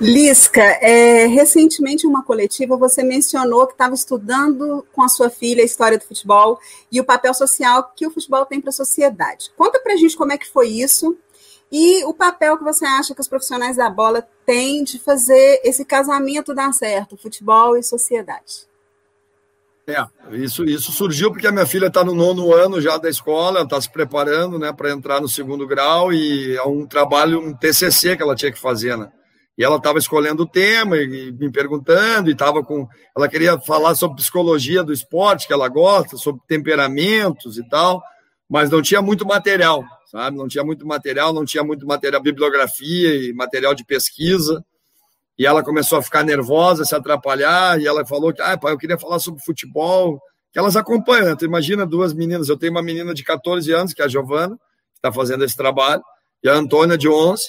[0.00, 5.60] Lisca, é, recentemente em uma coletiva você mencionou que estava estudando com a sua filha
[5.60, 9.50] a história do futebol e o papel social que o futebol tem para a sociedade.
[9.56, 11.18] Conta para a gente como é que foi isso
[11.70, 15.84] e o papel que você acha que os profissionais da bola têm de fazer esse
[15.84, 18.68] casamento dar certo, futebol e sociedade.
[19.84, 20.06] É,
[20.36, 23.80] isso, isso surgiu porque a minha filha está no nono ano já da escola, está
[23.80, 28.22] se preparando né, para entrar no segundo grau e é um trabalho, um TCC que
[28.22, 29.10] ela tinha que fazer, né?
[29.58, 32.86] E ela estava escolhendo o tema e, me perguntando, e estava com.
[33.16, 38.00] Ela queria falar sobre psicologia do esporte, que ela gosta, sobre temperamentos e tal,
[38.48, 40.36] mas não tinha muito material, sabe?
[40.36, 44.64] Não tinha muito material, não tinha muito material, bibliografia e material de pesquisa.
[45.36, 48.78] E ela começou a ficar nervosa, se atrapalhar, e ela falou que, ah, pai, eu
[48.78, 50.20] queria falar sobre futebol,
[50.52, 51.26] que elas acompanham.
[51.26, 51.36] Né?
[51.36, 54.56] Tu imagina duas meninas, eu tenho uma menina de 14 anos, que é a Giovana,
[54.56, 56.02] que está fazendo esse trabalho,
[56.44, 57.42] e a Antônia, de 11,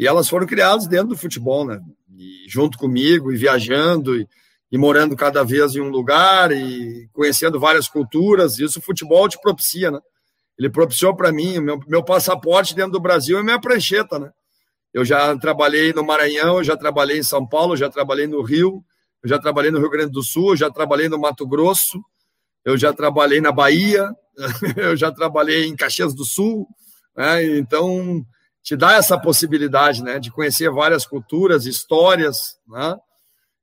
[0.00, 1.78] e elas foram criadas dentro do futebol, né?
[2.16, 4.26] E junto comigo, e viajando, e,
[4.72, 8.58] e morando cada vez em um lugar, e conhecendo várias culturas.
[8.58, 10.00] Isso o futebol te propicia, né?
[10.58, 14.30] Ele propiciou para mim, meu, meu passaporte dentro do Brasil é minha prancheta, né?
[14.90, 18.40] Eu já trabalhei no Maranhão, eu já trabalhei em São Paulo, eu já trabalhei no
[18.40, 18.82] Rio,
[19.22, 22.02] eu já trabalhei no Rio Grande do Sul, eu já trabalhei no Mato Grosso,
[22.64, 24.08] eu já trabalhei na Bahia,
[24.78, 26.66] eu já trabalhei em Caxias do Sul,
[27.14, 27.58] né?
[27.58, 28.24] Então,
[28.62, 32.96] te dá essa possibilidade, né, de conhecer várias culturas, histórias, né?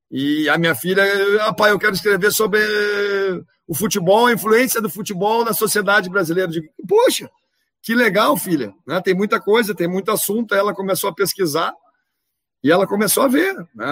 [0.10, 1.04] E a minha filha,
[1.42, 2.60] ah, pai, eu quero escrever sobre
[3.68, 6.50] o futebol, a influência do futebol na sociedade brasileira.
[6.50, 7.30] Eu digo, poxa,
[7.82, 9.02] que legal, filha, né?
[9.02, 10.56] Tem muita coisa, tem muito assunto.
[10.56, 11.74] Ela começou a pesquisar
[12.64, 13.86] e ela começou a ver né,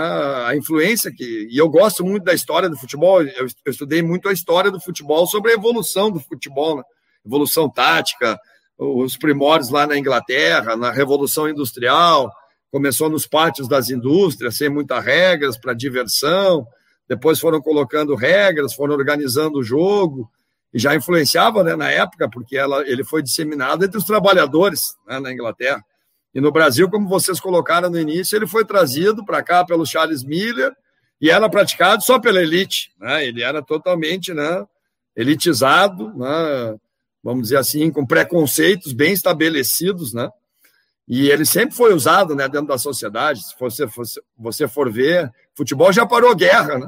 [0.47, 1.47] a influência que.
[1.51, 3.21] E eu gosto muito da história do futebol.
[3.21, 6.83] Eu, estudei muito a história do futebol sobre a evolução do futebol, né?
[7.25, 8.39] evolução tática,
[8.77, 12.31] os primórdios lá na Inglaterra, na Revolução Industrial,
[12.71, 16.67] começou nos pátios das indústrias, sem muitas regras para diversão,
[17.07, 20.29] depois foram colocando regras, foram organizando o jogo,
[20.73, 25.19] e já influenciava né, na época, porque ela, ele foi disseminado entre os trabalhadores né,
[25.21, 25.81] na Inglaterra.
[26.33, 30.21] E no Brasil, como vocês colocaram no início, ele foi trazido para cá pelo Charles
[30.21, 30.73] Miller
[31.21, 32.91] e era praticado só pela elite.
[32.99, 33.25] Né?
[33.25, 34.65] Ele era totalmente né,
[35.15, 36.75] elitizado, né?
[37.25, 40.29] Vamos dizer assim, com preconceitos bem estabelecidos, né?
[41.07, 43.41] E ele sempre foi usado né, dentro da sociedade.
[43.41, 46.87] Se você, você, você for ver, futebol já parou guerra, né?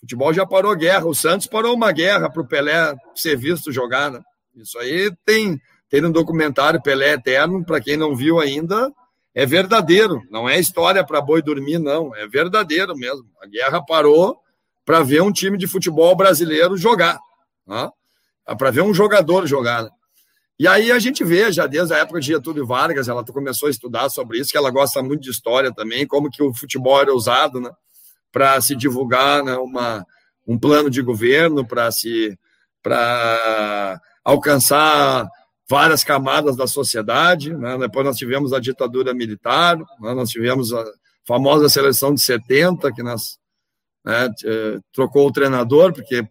[0.00, 1.06] Futebol já parou guerra.
[1.06, 4.20] O Santos parou uma guerra para o Pelé ser visto jogar, né?
[4.56, 8.92] Isso aí tem, tem um documentário Pelé Eterno, para quem não viu ainda,
[9.32, 10.22] é verdadeiro.
[10.28, 12.12] Não é história para boi dormir, não.
[12.16, 13.26] É verdadeiro mesmo.
[13.40, 14.40] A guerra parou
[14.84, 17.20] para ver um time de futebol brasileiro jogar.
[17.64, 17.88] Né?
[18.56, 19.84] Para ver um jogador jogar.
[19.84, 19.90] Né?
[20.58, 23.70] E aí a gente vê, já desde a época de Getúlio Vargas, ela começou a
[23.70, 27.14] estudar sobre isso, que ela gosta muito de história também, como que o futebol era
[27.14, 27.70] usado né,
[28.32, 30.04] para se divulgar né, uma,
[30.46, 32.36] um plano de governo, para se
[32.82, 35.28] para alcançar
[35.68, 37.54] várias camadas da sociedade.
[37.54, 37.76] Né?
[37.78, 40.14] Depois nós tivemos a ditadura militar, né?
[40.14, 40.84] nós tivemos a
[41.24, 43.38] famosa seleção de 70, que nós
[44.04, 44.28] né,
[44.92, 46.26] trocou o treinador, porque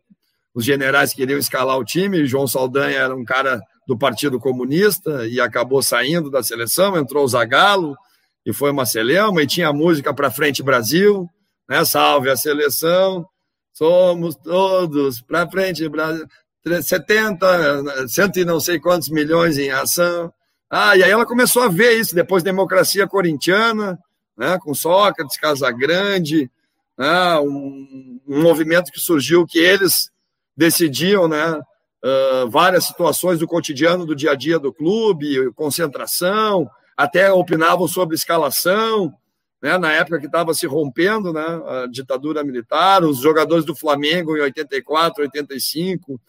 [0.58, 5.39] os generais queriam escalar o time, João Saldanha era um cara do Partido Comunista e
[5.39, 7.96] acabou saindo da seleção, entrou o Zagallo
[8.43, 11.30] e foi uma celeuma e tinha música para frente Brasil,
[11.70, 11.86] né?
[11.86, 13.24] Salve a seleção,
[13.72, 16.26] somos todos para frente Brasil.
[16.65, 20.34] 70, cento e não sei quantos milhões em ação.
[20.72, 23.96] Ah, e aí ela começou a ver isso, depois democracia corintiana,
[24.36, 26.50] né, com Sócrates, Casagrande,
[26.98, 30.10] né, um, um movimento que surgiu que eles
[30.58, 36.67] decidiam né, uh, várias situações do cotidiano do dia a dia do clube, concentração,
[36.98, 39.13] até opinavam sobre escalação,
[39.62, 44.36] né, na época que estava se rompendo né, a ditadura militar, os jogadores do Flamengo
[44.36, 46.20] em 84, 85,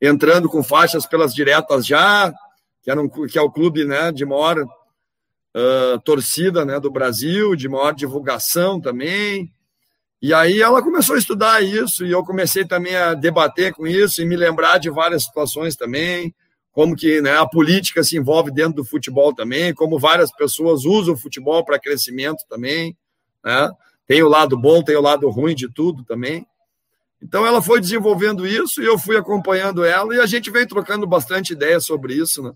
[0.00, 2.32] entrando com faixas pelas diretas já,
[2.82, 7.54] que, era um, que é o clube né, de maior uh, torcida né, do Brasil,
[7.54, 9.52] de maior divulgação também.
[10.20, 14.20] E aí ela começou a estudar isso e eu comecei também a debater com isso
[14.20, 16.34] e me lembrar de várias situações também,
[16.72, 21.14] como que né, a política se envolve dentro do futebol também, como várias pessoas usam
[21.14, 22.96] o futebol para crescimento também,
[23.44, 23.70] né?
[24.08, 26.46] tem o lado bom, tem o lado ruim de tudo também.
[27.22, 31.06] Então ela foi desenvolvendo isso e eu fui acompanhando ela e a gente vem trocando
[31.06, 32.52] bastante ideias sobre isso, né?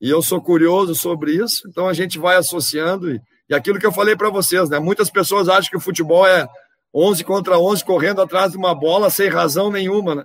[0.00, 3.86] E eu sou curioso sobre isso, então a gente vai associando e, e aquilo que
[3.86, 4.78] eu falei para vocês, né?
[4.78, 6.48] Muitas pessoas acham que o futebol é
[6.94, 10.24] 11 contra 11 correndo atrás de uma bola sem razão nenhuma, né?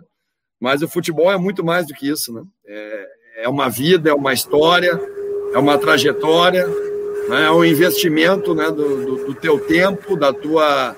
[0.60, 2.41] Mas o futebol é muito mais do que isso, né?
[2.65, 3.08] É,
[3.43, 4.99] é uma vida, é uma história,
[5.53, 6.67] é uma trajetória,
[7.30, 7.45] né?
[7.45, 8.71] é um investimento né?
[8.71, 10.95] do, do, do teu tempo, da tua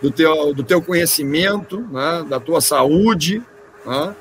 [0.00, 3.42] do teu, do teu conhecimento, né, da tua saúde,
[3.84, 4.14] né,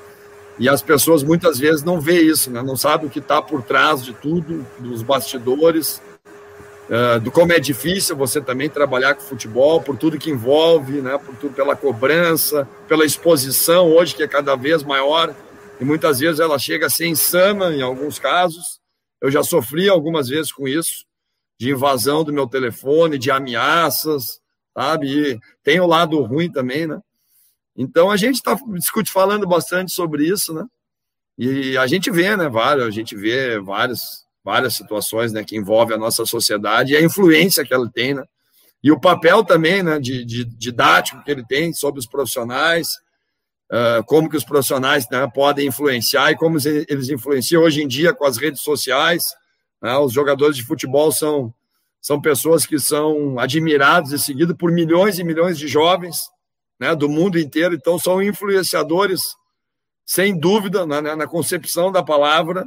[0.58, 3.62] e as pessoas muitas vezes não vê isso, né, não sabem o que está por
[3.62, 6.02] trás de tudo, dos bastidores,
[6.90, 11.18] uh, do como é difícil você também trabalhar com futebol, por tudo que envolve, né,
[11.18, 15.36] por tudo, pela cobrança, pela exposição hoje que é cada vez maior,
[15.80, 18.80] e muitas vezes ela chega a ser insana em alguns casos.
[19.22, 21.06] Eu já sofri algumas vezes com isso,
[21.60, 24.40] de invasão do meu telefone, de ameaças,
[24.78, 25.08] sabe?
[25.08, 27.00] E tem o lado ruim também, né?
[27.76, 30.66] Então a gente está discute falando bastante sobre isso, né?
[31.38, 35.96] E a gente vê, né, várias, a gente vê várias várias situações, né, que envolvem
[35.98, 38.24] a nossa sociedade e a influência que ela tem, né?
[38.84, 42.90] E o papel também, né, de, de didático que ele tem sobre os profissionais,
[43.72, 48.14] uh, como que os profissionais né, podem influenciar e como eles influenciam hoje em dia
[48.14, 49.24] com as redes sociais.
[49.82, 49.98] Né?
[49.98, 51.52] Os jogadores de futebol são
[52.00, 56.30] são pessoas que são admiradas e seguidas por milhões e milhões de jovens
[56.80, 59.36] né, do mundo inteiro, então são influenciadores,
[60.06, 62.64] sem dúvida, na, na concepção da palavra.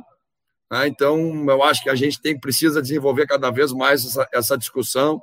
[0.71, 4.59] Né, então, eu acho que a gente tem precisa desenvolver cada vez mais essa, essa
[4.59, 5.23] discussão.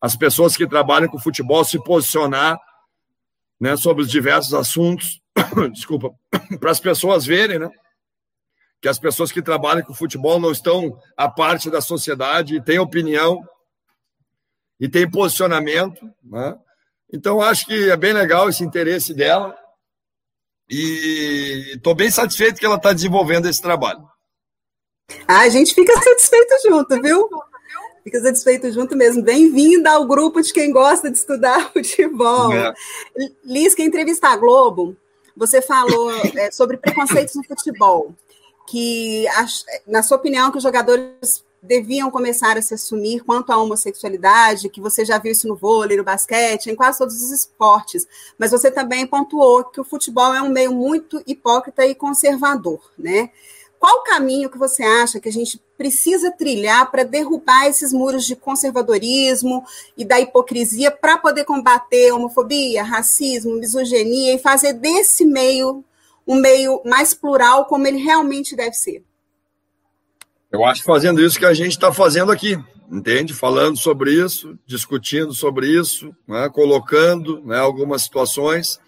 [0.00, 2.58] As pessoas que trabalham com futebol se posicionar
[3.60, 5.20] né, sobre os diversos assuntos,
[5.72, 6.10] desculpa,
[6.58, 7.70] para as pessoas verem, né?
[8.80, 13.46] que as pessoas que trabalham com futebol não estão à parte da sociedade, têm opinião
[14.78, 16.10] e têm posicionamento.
[16.24, 16.56] Né?
[17.12, 19.54] Então, acho que é bem legal esse interesse dela
[20.68, 24.08] e estou bem satisfeito que ela está desenvolvendo esse trabalho.
[25.26, 27.28] Ah, a gente fica satisfeito junto, viu?
[28.02, 29.22] Fica satisfeito junto mesmo.
[29.22, 32.52] Bem-vinda ao grupo de quem gosta de estudar futebol.
[32.52, 32.74] É.
[33.44, 34.96] Liz, que entrevista a Globo,
[35.36, 38.14] você falou é, sobre preconceitos no futebol
[38.68, 39.24] que,
[39.86, 44.80] na sua opinião, que os jogadores deviam começar a se assumir quanto à homossexualidade, que
[44.80, 48.06] você já viu isso no vôlei, no basquete, em quase todos os esportes,
[48.38, 53.30] mas você também pontuou que o futebol é um meio muito hipócrita e conservador, né?
[53.80, 58.26] Qual o caminho que você acha que a gente precisa trilhar para derrubar esses muros
[58.26, 59.64] de conservadorismo
[59.96, 65.82] e da hipocrisia para poder combater homofobia, racismo, misoginia e fazer desse meio
[66.28, 69.02] um meio mais plural como ele realmente deve ser.
[70.52, 72.62] Eu acho que fazendo isso que a gente está fazendo aqui,
[72.92, 73.32] entende?
[73.32, 76.50] Falando sobre isso, discutindo sobre isso, né?
[76.50, 78.78] colocando né, algumas situações,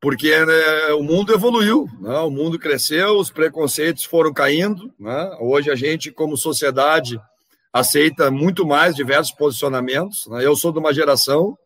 [0.00, 2.18] porque né, o mundo evoluiu, né?
[2.20, 4.92] o mundo cresceu, os preconceitos foram caindo.
[4.98, 5.36] Né?
[5.40, 7.20] Hoje a gente, como sociedade,
[7.70, 10.26] aceita muito mais diversos posicionamentos.
[10.28, 10.44] Né?
[10.44, 11.56] Eu sou de uma geração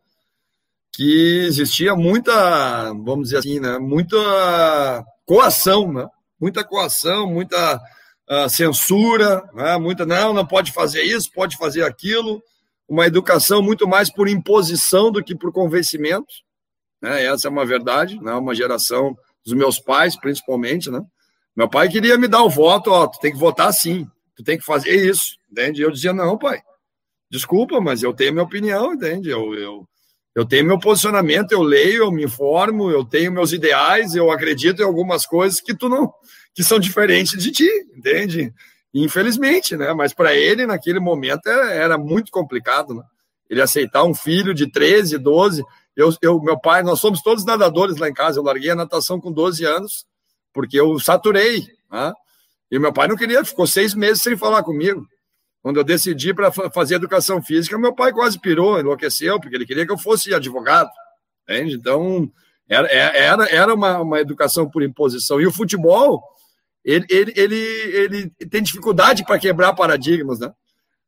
[0.91, 6.07] que existia muita, vamos dizer assim, né, muita coação, né?
[6.39, 7.81] muita coação, muita
[8.29, 9.77] uh, censura, né?
[9.77, 12.41] muita, não, não pode fazer isso, pode fazer aquilo,
[12.87, 16.44] uma educação muito mais por imposição do que por convencimento,
[17.01, 17.25] né?
[17.25, 18.33] essa é uma verdade, né?
[18.33, 21.01] uma geração dos meus pais, principalmente, né?
[21.55, 24.05] Meu pai queria me dar o voto, ó, tu tem que votar sim,
[24.35, 25.81] tu tem que fazer isso, entende?
[25.81, 26.61] Eu dizia, não, pai,
[27.31, 29.29] desculpa, mas eu tenho minha opinião, entende?
[29.29, 29.87] Eu, eu,
[30.35, 34.81] eu tenho meu posicionamento, eu leio, eu me informo, eu tenho meus ideais, eu acredito
[34.81, 36.11] em algumas coisas que tu não
[36.55, 38.53] que são diferentes de ti, entende?
[38.93, 39.93] Infelizmente, né?
[39.93, 43.03] Mas para ele naquele momento era, era, muito complicado, né?
[43.49, 45.63] Ele aceitar um filho de 13, 12,
[45.95, 49.19] eu, eu, meu pai, nós somos todos nadadores lá em casa, eu larguei a natação
[49.19, 50.05] com 12 anos,
[50.53, 52.13] porque eu saturei, né?
[52.69, 55.07] E meu pai não queria, ficou seis meses sem falar comigo.
[55.61, 59.85] Quando eu decidi para fazer educação física, meu pai quase pirou, enlouqueceu, porque ele queria
[59.85, 60.89] que eu fosse advogado.
[61.43, 61.75] Entende?
[61.75, 62.29] Então,
[62.67, 65.39] era, é, era, era uma, uma educação por imposição.
[65.39, 66.21] E o futebol,
[66.83, 67.55] ele, ele, ele,
[67.93, 70.51] ele tem dificuldade para quebrar paradigmas, né?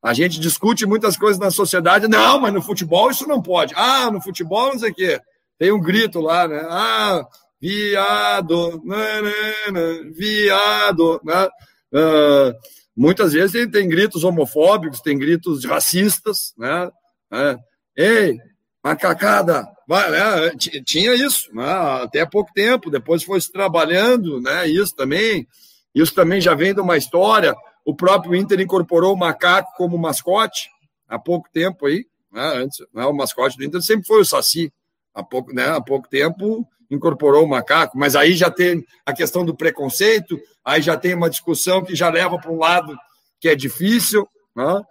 [0.04, 2.08] A gente discute muitas coisas na sociedade.
[2.08, 3.74] Não, mas no futebol isso não pode.
[3.76, 5.20] Ah, no futebol não sei o quê.
[5.58, 6.66] Tem um grito lá, né?
[6.70, 7.26] Ah,
[7.60, 11.48] viado, nanana, viado, né?
[11.94, 12.54] Uh,
[12.98, 16.90] Muitas vezes tem, tem gritos homofóbicos, tem gritos racistas, né?
[17.32, 17.56] É.
[17.96, 18.38] Ei,
[18.84, 19.68] macacada!
[19.88, 20.52] Vai, né?
[20.84, 21.64] Tinha isso né?
[22.02, 24.68] até pouco tempo, depois foi se trabalhando, né?
[24.68, 25.48] Isso também.
[25.94, 27.56] Isso também já vem de uma história.
[27.88, 30.70] O próprio Inter incorporou o macaco como mascote
[31.08, 32.06] há pouco tempo aí.
[32.30, 32.42] Né?
[32.58, 33.06] Antes, né?
[33.06, 34.74] O mascote do Inter sempre foi o Saci.
[35.14, 35.70] Há pouco, né?
[35.70, 40.82] há pouco tempo incorporou o macaco, mas aí já tem a questão do preconceito, aí
[40.82, 42.94] já tem uma discussão que já leva para um lado
[43.40, 44.28] que é difícil.
[44.54, 44.82] Né?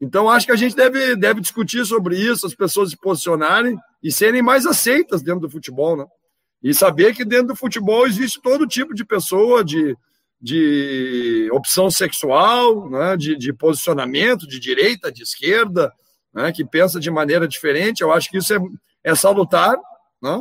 [0.00, 4.10] Então, acho que a gente deve, deve discutir sobre isso, as pessoas se posicionarem e
[4.10, 5.96] serem mais aceitas dentro do futebol.
[5.96, 6.04] Né?
[6.64, 9.96] E saber que dentro do futebol existe todo tipo de pessoa, de,
[10.40, 13.16] de opção sexual, né?
[13.16, 15.92] de, de posicionamento, de direita, de esquerda,
[16.32, 16.50] né?
[16.50, 18.00] que pensa de maneira diferente.
[18.00, 18.58] Eu acho que isso é,
[19.04, 19.76] é salutar.
[20.22, 20.40] Né?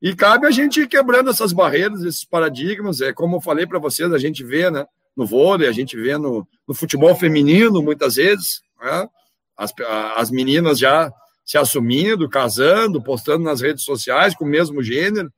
[0.00, 3.00] E cabe a gente ir quebrando essas barreiras, esses paradigmas.
[3.00, 6.16] É como eu falei para vocês, a gente vê né, no vôlei, a gente vê
[6.16, 9.08] no, no futebol feminino muitas vezes, né,
[9.56, 9.72] as,
[10.16, 11.10] as meninas já
[11.44, 15.30] se assumindo, casando, postando nas redes sociais com o mesmo gênero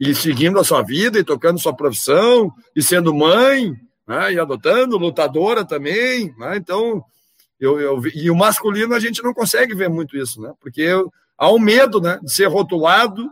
[0.00, 3.72] e seguindo a sua vida e tocando sua profissão e sendo mãe
[4.06, 6.34] né, e adotando, lutadora também.
[6.38, 7.02] Né, então,
[7.58, 10.88] eu, eu, e o masculino a gente não consegue ver muito isso, né, porque
[11.36, 13.28] há um medo né, de ser rotulado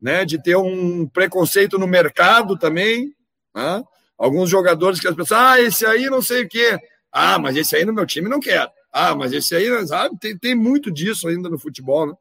[0.00, 3.14] né, de ter um preconceito no mercado também.
[3.54, 3.82] Né?
[4.18, 6.78] Alguns jogadores que as pessoas, ah, esse aí não sei o quê.
[7.12, 8.70] Ah, mas esse aí no meu time não quero.
[8.92, 12.14] Ah, mas esse aí, sabe, tem, tem muito disso ainda no futebol, né?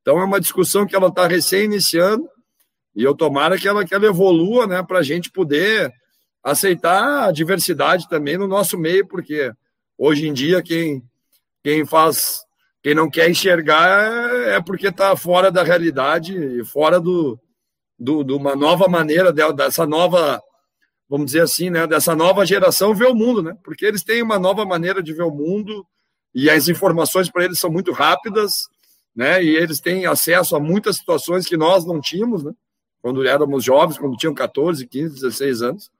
[0.00, 2.28] Então é uma discussão que ela está recém iniciando
[2.98, 5.94] e eu tomara que ela, que ela evolua, né, para a gente poder
[6.42, 9.52] aceitar a diversidade também no nosso meio, porque
[9.96, 11.00] hoje em dia quem,
[11.62, 12.40] quem faz
[12.82, 14.10] quem não quer enxergar
[14.48, 17.38] é porque está fora da realidade e fora do,
[17.96, 20.42] do, de uma nova maneira dessa nova,
[21.08, 23.56] vamos dizer assim, né, dessa nova geração ver o mundo, né?
[23.62, 25.86] Porque eles têm uma nova maneira de ver o mundo
[26.34, 28.52] e as informações para eles são muito rápidas,
[29.14, 29.40] né?
[29.40, 32.52] E eles têm acesso a muitas situações que nós não tínhamos, né?
[33.08, 35.90] Quando éramos jovens, quando tinham 14, 15, 16 anos.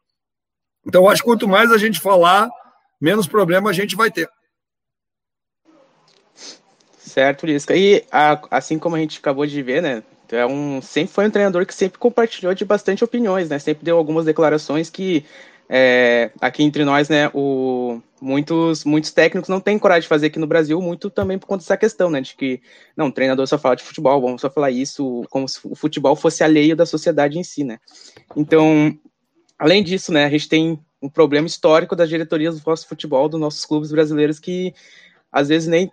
[0.86, 2.50] Então, acho que quanto mais a gente falar,
[3.00, 4.28] menos problema a gente vai ter.
[6.98, 7.74] Certo, Lisca.
[7.74, 8.04] E
[8.50, 10.02] assim como a gente acabou de ver, né?
[10.30, 13.58] É um, sempre foi um treinador que sempre compartilhou de bastante opiniões, né?
[13.58, 15.24] Sempre deu algumas declarações que
[15.68, 17.30] é, aqui entre nós, né?
[17.34, 21.46] O, muitos, muitos técnicos não têm coragem de fazer aqui no Brasil, muito também por
[21.46, 22.20] conta dessa questão, né?
[22.20, 22.62] De que
[22.96, 26.16] não, o treinador só fala de futebol, vamos só falar isso, como se o futebol
[26.16, 27.78] fosse alheio da sociedade em si, né?
[28.34, 28.98] Então,
[29.58, 30.24] além disso, né?
[30.24, 34.38] A gente tem um problema histórico das diretorias do nosso futebol, dos nossos clubes brasileiros
[34.38, 34.74] que
[35.30, 35.90] às vezes nem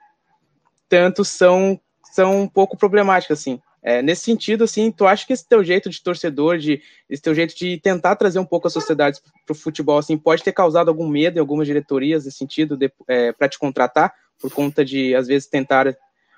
[0.88, 1.80] tanto são,
[2.14, 3.60] são um pouco problemáticas, assim.
[3.88, 7.36] É, nesse sentido, assim, tu acha que esse teu jeito de torcedor, de, esse teu
[7.36, 10.88] jeito de tentar trazer um pouco a sociedade para o futebol, assim, pode ter causado
[10.88, 14.12] algum medo em algumas diretorias nesse sentido, é, para te contratar,
[14.42, 15.96] por conta de, às vezes, tentar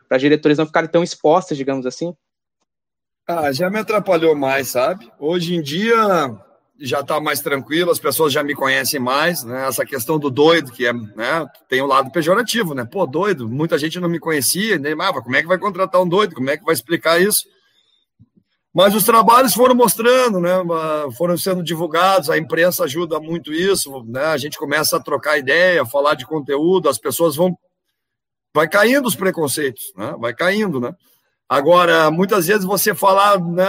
[0.09, 2.13] para as diretorias não ficarem tão expostas, digamos assim?
[3.25, 5.09] Ah, já me atrapalhou mais, sabe?
[5.17, 5.95] Hoje em dia,
[6.79, 9.67] já está mais tranquilo, as pessoas já me conhecem mais, né?
[9.67, 11.47] Essa questão do doido, que é, né?
[11.67, 12.85] Tem o um lado pejorativo, né?
[12.85, 16.07] Pô, doido, muita gente não me conhecia, nem ah, como é que vai contratar um
[16.07, 16.35] doido?
[16.35, 17.39] Como é que vai explicar isso?
[18.73, 20.51] Mas os trabalhos foram mostrando, né?
[21.17, 24.25] Foram sendo divulgados, a imprensa ajuda muito isso, né?
[24.25, 27.57] A gente começa a trocar ideia, falar de conteúdo, as pessoas vão
[28.53, 30.15] vai caindo os preconceitos, né?
[30.19, 30.93] Vai caindo, né?
[31.49, 33.65] Agora, muitas vezes você falar né,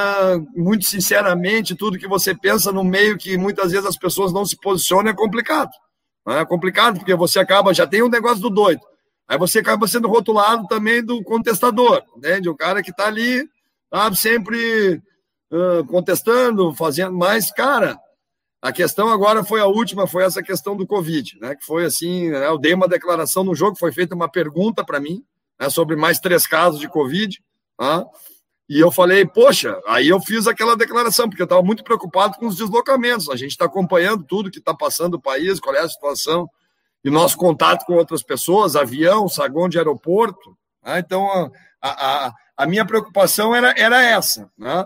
[0.57, 4.57] muito sinceramente tudo que você pensa no meio que muitas vezes as pessoas não se
[4.57, 5.71] posicionam é complicado.
[6.27, 6.41] Né?
[6.41, 8.81] É complicado porque você acaba, já tem um negócio do doido.
[9.29, 12.49] Aí você acaba sendo rotulado também do contestador, entende?
[12.49, 13.47] O cara que está ali,
[13.93, 15.01] sabe, sempre
[15.53, 17.13] uh, contestando, fazendo.
[17.13, 17.97] Mas, cara,
[18.61, 21.55] a questão agora foi a última, foi essa questão do Covid, né?
[21.55, 24.99] Que foi assim, né, eu dei uma declaração no jogo, foi feita uma pergunta para
[24.99, 25.23] mim
[25.61, 27.39] né, sobre mais três casos de Covid.
[27.79, 28.05] Tá?
[28.69, 32.47] E eu falei, poxa, aí eu fiz aquela declaração, porque eu estava muito preocupado com
[32.47, 33.31] os deslocamentos.
[33.31, 36.51] A gente está acompanhando tudo que está passando no país, qual é a situação,
[37.03, 40.59] e nosso contato com outras pessoas, avião, saguão de aeroporto.
[40.85, 40.99] Né?
[40.99, 41.51] Então,
[41.81, 44.51] a, a, a, minha preocupação era, era essa.
[44.59, 44.85] Né?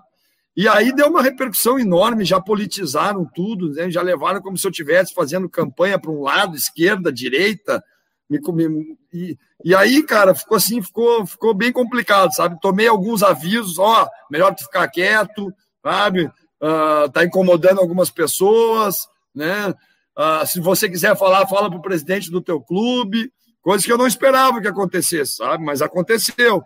[0.56, 3.90] E aí deu uma repercussão enorme, já politizaram tudo, né?
[3.90, 7.82] já levaram como se eu estivesse fazendo campanha para um lado, esquerda, direita,
[8.30, 8.38] me,
[8.68, 12.58] me, e, e aí, cara, ficou assim, ficou, ficou bem complicado, sabe?
[12.60, 15.52] Tomei alguns avisos, ó, melhor tu ficar quieto,
[15.82, 16.26] sabe?
[16.60, 19.74] Uh, tá incomodando algumas pessoas, né?
[20.16, 23.32] Uh, se você quiser falar, fala para o presidente do teu clube,
[23.62, 25.64] coisa que eu não esperava que acontecesse, sabe?
[25.64, 26.62] Mas aconteceu.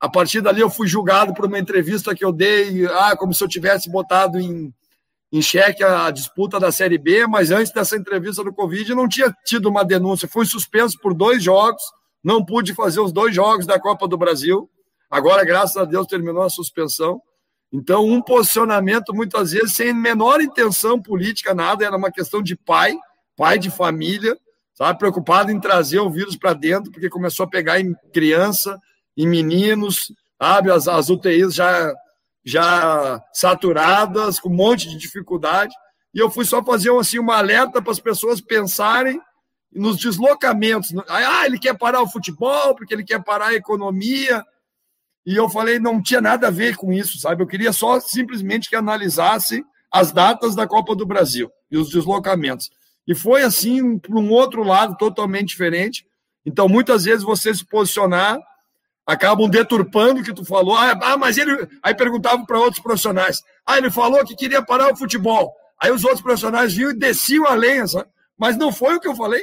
[0.00, 3.42] A partir dali eu fui julgado por uma entrevista que eu dei, ah, como se
[3.42, 4.72] eu tivesse botado em,
[5.32, 9.34] em xeque a disputa da Série B, mas antes dessa entrevista do Covid não tinha
[9.44, 10.28] tido uma denúncia.
[10.28, 11.82] Fui suspenso por dois jogos,
[12.22, 14.68] não pude fazer os dois jogos da Copa do Brasil.
[15.10, 17.20] Agora, graças a Deus, terminou a suspensão.
[17.72, 22.96] Então, um posicionamento, muitas vezes, sem menor intenção política, nada, era uma questão de pai,
[23.36, 24.36] pai de família,
[24.74, 28.78] sabe, preocupado em trazer o vírus para dentro, porque começou a pegar em criança,
[29.16, 30.70] em meninos, sabe?
[30.70, 31.92] As, as UTIs já,
[32.44, 35.74] já saturadas, com um monte de dificuldade.
[36.14, 39.20] E eu fui só fazer assim, uma alerta para as pessoas pensarem
[39.72, 40.92] nos deslocamentos.
[41.08, 44.44] Ah, ele quer parar o futebol porque ele quer parar a economia.
[45.26, 47.42] E eu falei, não tinha nada a ver com isso, sabe?
[47.42, 52.70] Eu queria só simplesmente que analisasse as datas da Copa do Brasil e os deslocamentos.
[53.06, 56.06] E foi assim para um outro lado totalmente diferente.
[56.44, 58.38] Então, muitas vezes você se posicionar
[59.06, 60.76] acabam deturpando o que tu falou.
[60.76, 61.66] Ah, ah mas ele.
[61.82, 63.42] Aí perguntavam para outros profissionais.
[63.66, 65.54] Ah, ele falou que queria parar o futebol.
[65.80, 68.08] Aí os outros profissionais vinham e desciam a lenha, sabe?
[68.36, 69.42] Mas não foi o que eu falei.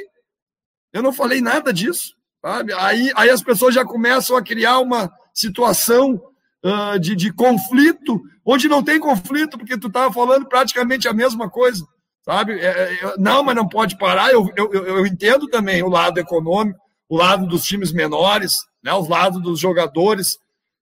[0.92, 2.14] Eu não falei nada disso.
[2.44, 2.72] Sabe?
[2.74, 6.20] Aí, aí as pessoas já começam a criar uma situação
[6.64, 11.50] uh, de, de conflito, onde não tem conflito, porque tu estava falando praticamente a mesma
[11.50, 11.84] coisa.
[12.24, 12.58] Sabe?
[12.60, 14.30] É, é, não, mas não pode parar.
[14.32, 16.78] Eu, eu, eu entendo também o lado econômico,
[17.08, 20.38] o lado dos times menores, né, os lados dos jogadores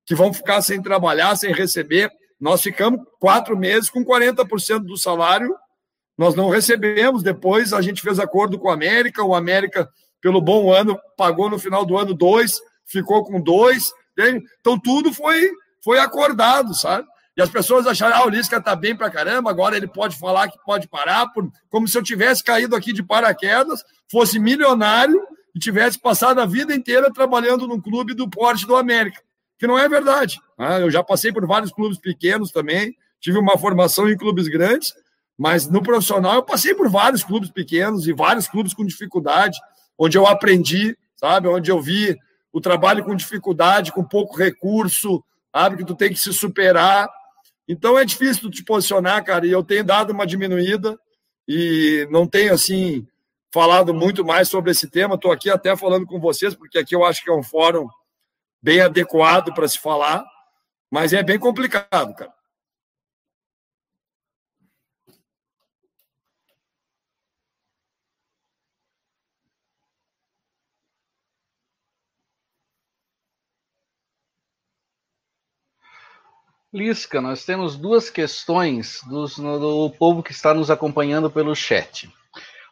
[0.07, 2.11] que vão ficar sem trabalhar, sem receber.
[2.41, 5.55] Nós ficamos quatro meses com 40% do salário,
[6.17, 7.23] nós não recebemos.
[7.23, 9.89] Depois a gente fez acordo com o América, o América,
[10.21, 13.93] pelo bom ano, pagou no final do ano dois, ficou com dois.
[14.61, 15.51] Então tudo foi,
[15.83, 17.07] foi acordado, sabe?
[17.37, 20.49] E as pessoas acharam, ah, o Lisca tá bem pra caramba, agora ele pode falar
[20.49, 21.51] que pode parar, por...
[21.69, 25.21] como se eu tivesse caído aqui de paraquedas, fosse milionário
[25.53, 29.21] e tivesse passado a vida inteira trabalhando num clube do porte do América,
[29.59, 30.41] que não é verdade.
[30.57, 30.83] Né?
[30.83, 34.95] Eu já passei por vários clubes pequenos também, tive uma formação em clubes grandes,
[35.39, 39.59] mas no profissional eu passei por vários clubes pequenos e vários clubes com dificuldade,
[39.99, 42.16] onde eu aprendi, sabe, onde eu vi
[42.53, 45.22] o trabalho com dificuldade, com pouco recurso,
[45.55, 47.09] sabe, que tu tem que se superar.
[47.66, 50.99] Então é difícil tu te posicionar, cara, e eu tenho dado uma diminuída
[51.49, 53.07] e não tenho assim
[53.53, 55.14] falado muito mais sobre esse tema.
[55.14, 57.89] Estou aqui até falando com vocês, porque aqui eu acho que é um fórum
[58.62, 60.24] bem adequado para se falar,
[60.91, 62.32] mas é bem complicado, cara.
[76.75, 82.12] Lisca, nós temos duas questões dos, do povo que está nos acompanhando pelo chat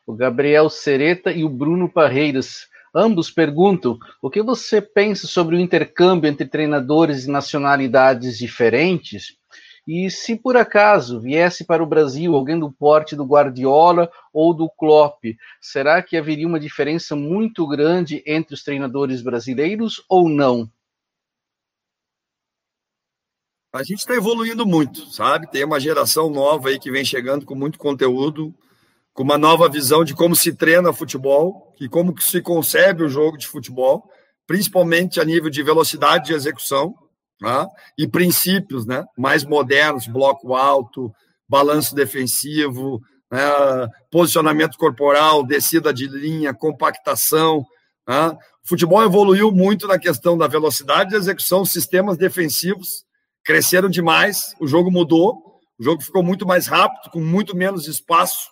[0.04, 2.66] o Gabriel Sereta e o Bruno Parreiras.
[2.92, 9.36] Ambos perguntam o que você pensa sobre o intercâmbio entre treinadores de nacionalidades diferentes
[9.86, 14.68] e se por acaso viesse para o Brasil alguém do porte do Guardiola ou do
[14.68, 15.22] Klopp,
[15.60, 20.68] será que haveria uma diferença muito grande entre os treinadores brasileiros ou não?
[23.72, 25.50] A gente está evoluindo muito, sabe?
[25.50, 28.54] Tem uma geração nova aí que vem chegando com muito conteúdo
[29.14, 33.38] com uma nova visão de como se treina futebol e como se concebe o jogo
[33.38, 34.04] de futebol,
[34.46, 36.94] principalmente a nível de velocidade de execução
[37.40, 37.66] né?
[37.98, 39.04] e princípios né?
[39.16, 41.10] mais modernos, bloco alto,
[41.48, 43.00] balanço defensivo,
[43.30, 43.40] né?
[44.10, 47.64] posicionamento corporal, descida de linha, compactação.
[48.06, 48.36] Né?
[48.64, 53.04] O futebol evoluiu muito na questão da velocidade de execução, sistemas defensivos
[53.44, 58.48] cresceram demais, o jogo mudou, o jogo ficou muito mais rápido, com muito menos espaço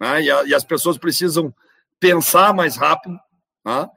[0.00, 0.22] né?
[0.22, 1.54] e, a, e, as pessoas precisam
[1.98, 3.18] pensar mais rápido.
[3.64, 3.88] Né?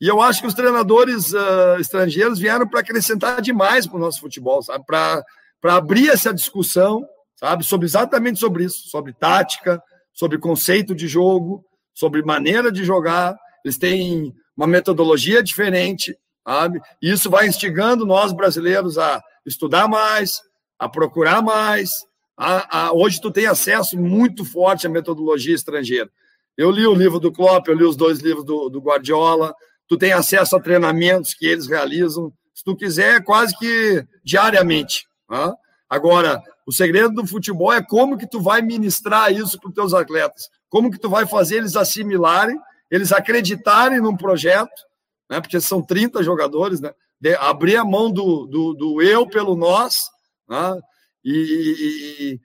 [0.00, 4.20] E eu acho que os treinadores uh, estrangeiros vieram para acrescentar demais para o nosso
[4.20, 4.60] futebol?
[4.86, 5.24] Para
[5.64, 7.04] abrir essa discussão,
[7.34, 7.64] sabe?
[7.64, 13.36] Sobre exatamente sobre isso, sobre tática, sobre conceito de jogo, sobre maneira de jogar.
[13.64, 16.16] Eles têm uma metodologia diferente,
[16.48, 16.80] sabe?
[17.02, 20.40] Isso vai instigando nós brasileiros a estudar mais,
[20.78, 21.90] a procurar mais,
[22.38, 26.08] a, a, hoje tu tem acesso muito forte à metodologia estrangeira.
[26.56, 29.54] Eu li o livro do Klopp, eu li os dois livros do, do Guardiola,
[29.86, 35.06] tu tem acesso a treinamentos que eles realizam, se tu quiser, quase que diariamente.
[35.28, 35.54] Tá?
[35.88, 39.92] Agora, o segredo do futebol é como que tu vai ministrar isso para os teus
[39.92, 42.58] atletas, como que tu vai fazer eles assimilarem,
[42.90, 44.87] eles acreditarem num projeto,
[45.28, 45.40] né?
[45.40, 46.92] porque são 30 jogadores, né?
[47.20, 50.08] De, abrir a mão do, do, do eu pelo nós,
[50.48, 50.80] né?
[51.24, 52.38] e,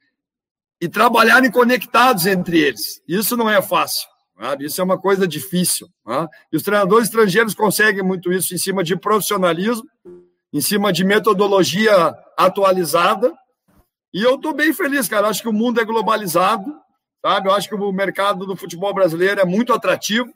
[0.81, 3.01] e, e trabalharem conectados entre eles.
[3.07, 4.07] Isso não é fácil.
[4.39, 4.65] Sabe?
[4.65, 5.87] Isso é uma coisa difícil.
[6.05, 6.27] Né?
[6.51, 9.87] E os treinadores estrangeiros conseguem muito isso em cima de profissionalismo,
[10.51, 13.33] em cima de metodologia atualizada.
[14.13, 15.27] E eu estou bem feliz, cara.
[15.27, 16.65] Acho que o mundo é globalizado,
[17.23, 17.47] sabe?
[17.47, 20.31] Eu acho que o mercado do futebol brasileiro é muito atrativo,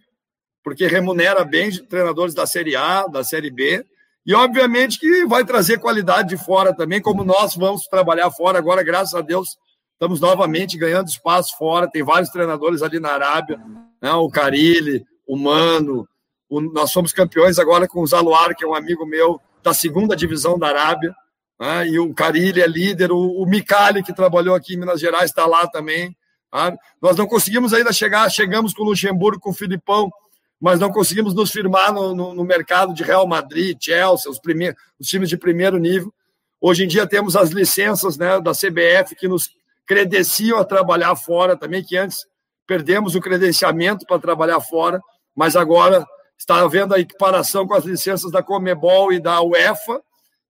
[0.68, 3.86] porque remunera bem treinadores da Série A, da Série B.
[4.26, 8.84] E, obviamente, que vai trazer qualidade de fora também, como nós vamos trabalhar fora agora,
[8.84, 9.58] graças a Deus,
[9.94, 11.90] estamos novamente ganhando espaço fora.
[11.90, 13.58] Tem vários treinadores ali na Arábia,
[14.02, 14.12] né?
[14.12, 16.06] o Carilli, o Mano.
[16.50, 20.18] O, nós somos campeões agora com o Zaluar, que é um amigo meu, da segunda
[20.18, 21.16] divisão da Arábia.
[21.58, 21.88] Né?
[21.92, 25.46] E o Carilli é líder, o, o Micali, que trabalhou aqui em Minas Gerais, está
[25.46, 26.14] lá também.
[26.52, 26.76] Tá?
[27.02, 30.12] Nós não conseguimos ainda chegar, chegamos com o Luxemburgo, com o Filipão,
[30.60, 34.80] mas não conseguimos nos firmar no, no, no mercado de Real Madrid, Chelsea, os, primeiros,
[35.00, 36.14] os times de primeiro nível.
[36.60, 39.52] Hoje em dia temos as licenças né, da CBF que nos
[39.86, 42.26] credenciam a trabalhar fora também, que antes
[42.66, 45.00] perdemos o credenciamento para trabalhar fora,
[45.36, 46.06] mas agora
[46.38, 50.02] está havendo a equiparação com as licenças da Comebol e da UEFA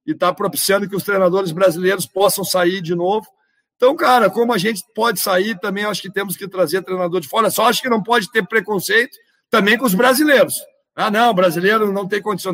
[0.05, 3.27] e está propiciando que os treinadores brasileiros possam sair de novo.
[3.75, 7.27] Então, cara, como a gente pode sair, também acho que temos que trazer treinador de
[7.27, 7.51] fora.
[7.51, 9.15] Só acho que não pode ter preconceito
[9.49, 10.55] também com os brasileiros.
[10.95, 12.53] Ah, não, brasileiro não tem condição.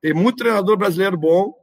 [0.00, 1.54] Tem muito treinador brasileiro bom,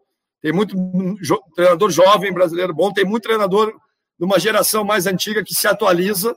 [0.41, 0.75] tem muito
[1.21, 3.73] jo treinador jovem brasileiro bom, tem muito treinador
[4.17, 6.35] de uma geração mais antiga que se atualiza.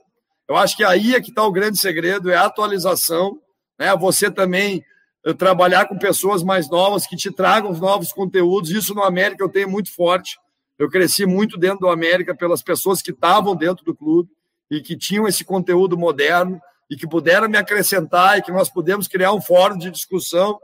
[0.48, 3.38] Eu acho que aí é que está o grande segredo, é a atualização.
[3.78, 3.94] Né?
[3.96, 4.84] Você também
[5.24, 8.70] eh, trabalhar com pessoas mais novas que te tragam novos conteúdos.
[8.70, 10.38] Isso no América eu tenho muito forte.
[10.78, 14.30] Eu cresci muito dentro do América pelas pessoas que estavam dentro do clube
[14.70, 16.60] e que tinham esse conteúdo moderno
[16.92, 20.60] e que puderam me acrescentar e que nós pudemos criar um fórum de discussão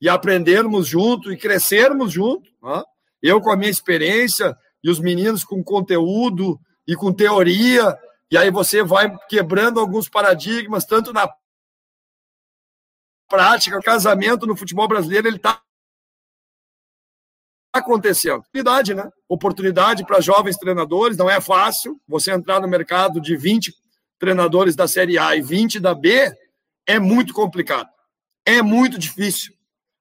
[0.00, 2.48] e aprendermos junto e crescermos junto.
[2.62, 2.84] Né?
[3.20, 6.56] Eu com a minha experiência e os meninos com conteúdo
[6.86, 7.98] e com teoria,
[8.30, 11.28] e aí você vai quebrando alguns paradigmas, tanto na
[13.28, 15.60] prática, o casamento no futebol brasileiro, ele está
[17.72, 18.36] acontecendo.
[18.38, 19.10] Oportunidade, né?
[19.28, 22.00] Oportunidade para jovens treinadores, não é fácil.
[22.06, 23.81] Você entrar no mercado de 20
[24.22, 26.32] treinadores da Série A e 20 da B
[26.86, 27.88] é muito complicado.
[28.46, 29.52] É muito difícil.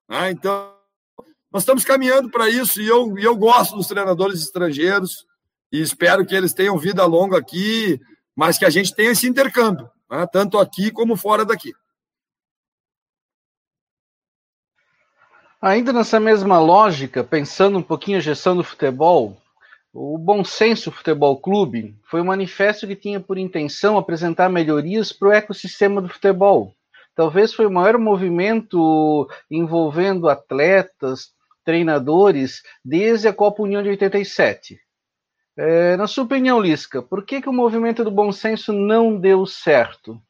[0.08, 0.30] Né?
[0.30, 0.76] Então,
[1.52, 5.26] nós estamos caminhando para isso e eu, e eu gosto dos treinadores estrangeiros
[5.72, 8.00] e espero que eles tenham vida longa aqui,
[8.36, 10.28] mas que a gente tenha esse intercâmbio, né?
[10.32, 11.74] tanto aqui como fora daqui.
[15.60, 19.41] Ainda nessa mesma lógica, pensando um pouquinho a gestão do futebol,
[19.94, 25.28] o Bom Senso Futebol Clube foi um manifesto que tinha por intenção apresentar melhorias para
[25.28, 26.74] o ecossistema do futebol.
[27.14, 31.34] Talvez foi o maior movimento envolvendo atletas,
[31.66, 34.80] treinadores desde a Copa União de 87.
[35.58, 39.46] É, na sua opinião, Lisca, por que, que o movimento do bom senso não deu
[39.46, 40.22] certo?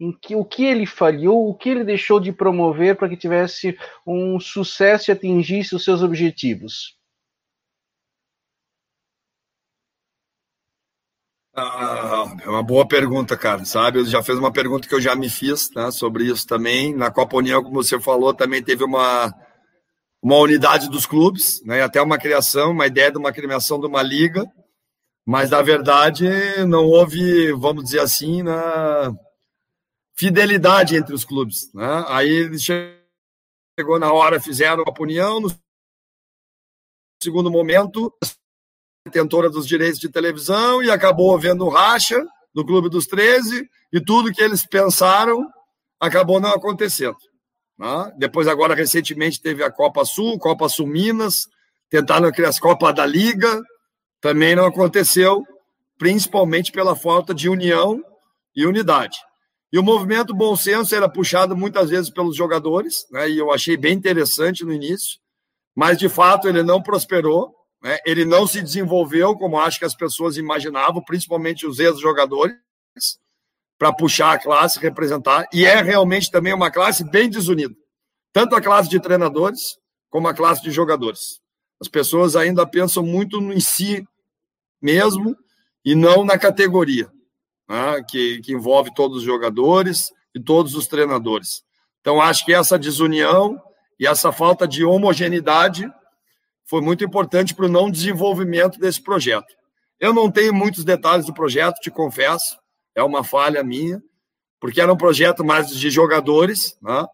[0.00, 3.78] Em que, o que ele falhou, o que ele deixou de promover para que tivesse
[4.04, 6.99] um sucesso e atingisse os seus objetivos?
[11.62, 13.64] Ah, é uma boa pergunta, cara.
[13.64, 16.94] Sabe, já fez uma pergunta que eu já me fiz né, sobre isso também.
[16.94, 19.34] Na Copa União, como você falou, também teve uma,
[20.22, 24.02] uma unidade dos clubes, né, até uma criação, uma ideia de uma criação de uma
[24.02, 24.44] liga,
[25.26, 26.26] mas na verdade
[26.66, 29.14] não houve, vamos dizer assim, na
[30.16, 31.72] fidelidade entre os clubes.
[31.74, 32.04] Né?
[32.08, 35.50] Aí chegou na hora, fizeram a união, no
[37.22, 38.10] segundo momento,
[39.04, 42.22] detentora dos direitos de televisão e acabou havendo racha
[42.54, 45.46] no Clube dos 13 e tudo que eles pensaram
[45.98, 47.16] acabou não acontecendo.
[47.78, 48.12] Né?
[48.18, 51.46] Depois, agora, recentemente, teve a Copa Sul, Copa Sul Minas,
[51.88, 53.62] tentaram criar as Copas da Liga,
[54.20, 55.42] também não aconteceu,
[55.98, 58.02] principalmente pela falta de união
[58.54, 59.18] e unidade.
[59.72, 63.30] E o movimento Bom Senso era puxado muitas vezes pelos jogadores, né?
[63.30, 65.18] e eu achei bem interessante no início,
[65.74, 67.98] mas de fato ele não prosperou, né?
[68.04, 72.56] ele não se desenvolveu como acho que as pessoas imaginavam, principalmente os ex-jogadores
[73.78, 77.74] para puxar a classe, representar, e é realmente também uma classe bem desunida.
[78.32, 79.78] Tanto a classe de treinadores
[80.10, 81.40] como a classe de jogadores.
[81.80, 84.06] As pessoas ainda pensam muito em si
[84.82, 85.34] mesmo
[85.84, 87.10] e não na categoria,
[87.68, 91.62] né, que, que envolve todos os jogadores e todos os treinadores.
[92.00, 93.60] Então, acho que essa desunião
[93.98, 95.90] e essa falta de homogeneidade
[96.70, 99.52] foi muito importante para o não desenvolvimento desse projeto.
[99.98, 102.60] Eu não tenho muitos detalhes do projeto, te confesso,
[102.94, 104.00] é uma falha minha,
[104.60, 107.04] porque era um projeto mais de jogadores, né?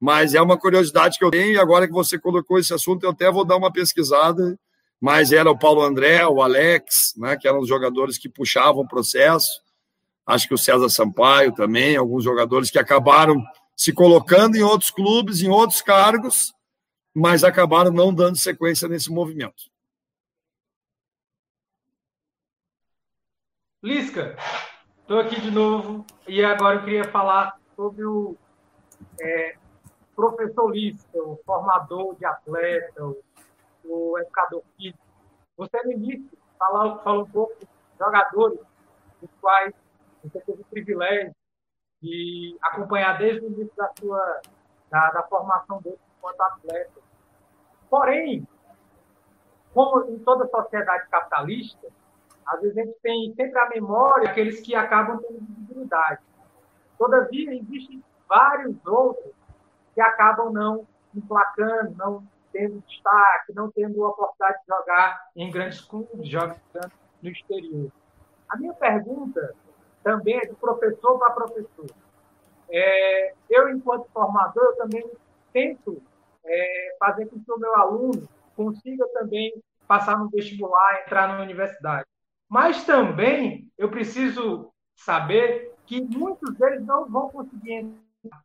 [0.00, 3.10] mas é uma curiosidade que eu tenho, e agora que você colocou esse assunto, eu
[3.10, 4.58] até vou dar uma pesquisada,
[5.00, 8.88] mas era o Paulo André, o Alex, né, que eram os jogadores que puxavam o
[8.88, 9.62] processo,
[10.26, 13.40] acho que o César Sampaio também, alguns jogadores que acabaram
[13.76, 16.52] se colocando em outros clubes, em outros cargos,
[17.14, 19.70] mas acabaram não dando sequência nesse movimento.
[23.82, 24.36] Lisca,
[25.04, 28.34] Estou aqui de novo e agora eu queria falar sobre o
[29.20, 29.54] é,
[30.16, 33.22] professor Lisca, o formador de atleta, o,
[33.84, 34.98] o educador físico.
[35.58, 38.60] Você no início falou, falou um pouco de jogadores,
[39.20, 39.74] dos quais
[40.22, 41.34] você teve o privilégio
[42.00, 44.40] de acompanhar desde o início da sua
[44.88, 47.03] da, da formação dele enquanto atleta.
[47.94, 48.44] Porém,
[49.72, 51.86] como em toda sociedade capitalista,
[52.44, 56.20] às vezes a gente tem sempre a memória aqueles que acabam tendo visibilidade.
[56.98, 59.32] Todavia, existem vários outros
[59.94, 60.84] que acabam não
[61.14, 66.60] emplacando, não tendo destaque, não tendo a oportunidade de jogar em grandes clubes, jogando
[67.22, 67.92] no exterior.
[68.48, 69.54] A minha pergunta
[70.02, 71.86] também é de professor para professor.
[72.68, 75.08] É, eu, enquanto formador, eu também
[75.52, 76.02] tento
[76.44, 79.52] é, fazer com que o meu aluno consiga também
[79.86, 82.06] passar no vestibular, entrar na universidade.
[82.48, 88.42] Mas também eu preciso saber que muitos deles não vão conseguir entrar,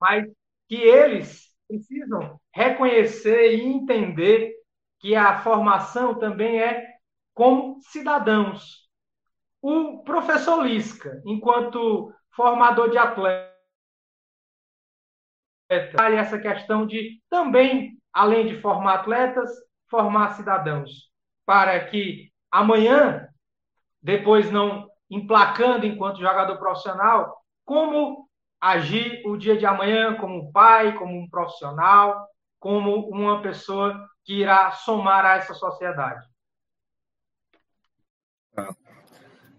[0.00, 0.30] mas
[0.68, 4.54] que eles precisam reconhecer e entender
[4.98, 6.96] que a formação também é
[7.34, 8.88] como cidadãos.
[9.60, 13.45] O professor Lisca, enquanto formador de atletas,
[15.68, 19.50] essa questão de também, além de formar atletas,
[19.88, 21.10] formar cidadãos,
[21.44, 23.28] para que amanhã,
[24.00, 28.28] depois não emplacando enquanto jogador profissional, como
[28.60, 32.26] agir o dia de amanhã como pai, como um profissional,
[32.58, 36.24] como uma pessoa que irá somar a essa sociedade.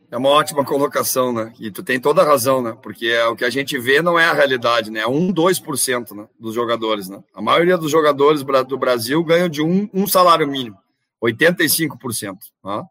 [0.10, 1.52] É uma ótima colocação, né?
[1.60, 2.78] E tu tem toda a razão, né?
[2.82, 5.02] Porque é, o que a gente vê não é a realidade, né?
[5.02, 6.28] É 1, 2% né?
[6.40, 7.22] dos jogadores, né?
[7.34, 10.78] A maioria dos jogadores do Brasil ganham de um, um salário mínimo,
[11.22, 12.38] 85%.
[12.64, 12.84] Né?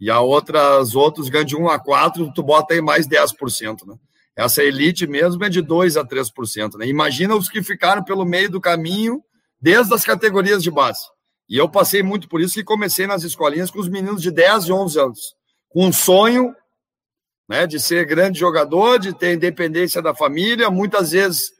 [0.00, 3.86] E a outra, os outros ganham de 1 a 4, tu bota aí mais 10%,
[3.86, 3.96] né?
[4.36, 6.86] Essa elite mesmo é de 2 a 3%, né?
[6.86, 9.20] Imagina os que ficaram pelo meio do caminho
[9.60, 11.00] desde as categorias de base.
[11.48, 14.66] E eu passei muito por isso e comecei nas escolinhas com os meninos de 10
[14.66, 15.20] e 11 anos,
[15.68, 16.54] com um sonho
[17.50, 21.50] né, de ser grande jogador, de ter independência da família, muitas vezes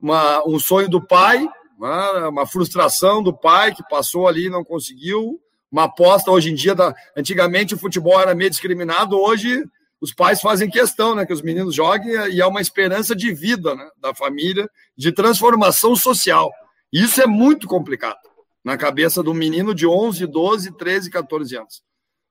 [0.00, 1.44] uma, um sonho do pai,
[1.76, 5.40] uma, uma, frustração do pai que passou ali e não conseguiu,
[5.72, 9.64] uma aposta hoje em dia, da, antigamente o futebol era meio discriminado, hoje
[10.00, 13.74] os pais fazem questão né, que os meninos joguem e é uma esperança de vida
[13.74, 16.48] né, da família, de transformação social.
[16.92, 18.20] Isso é muito complicado
[18.62, 21.82] na cabeça do menino de 11, 12, 13, 14 anos.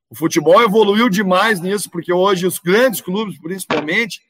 [0.10, 4.22] O futebol evoluiu demais nisso, porque hoje os grandes clubes, principalmente,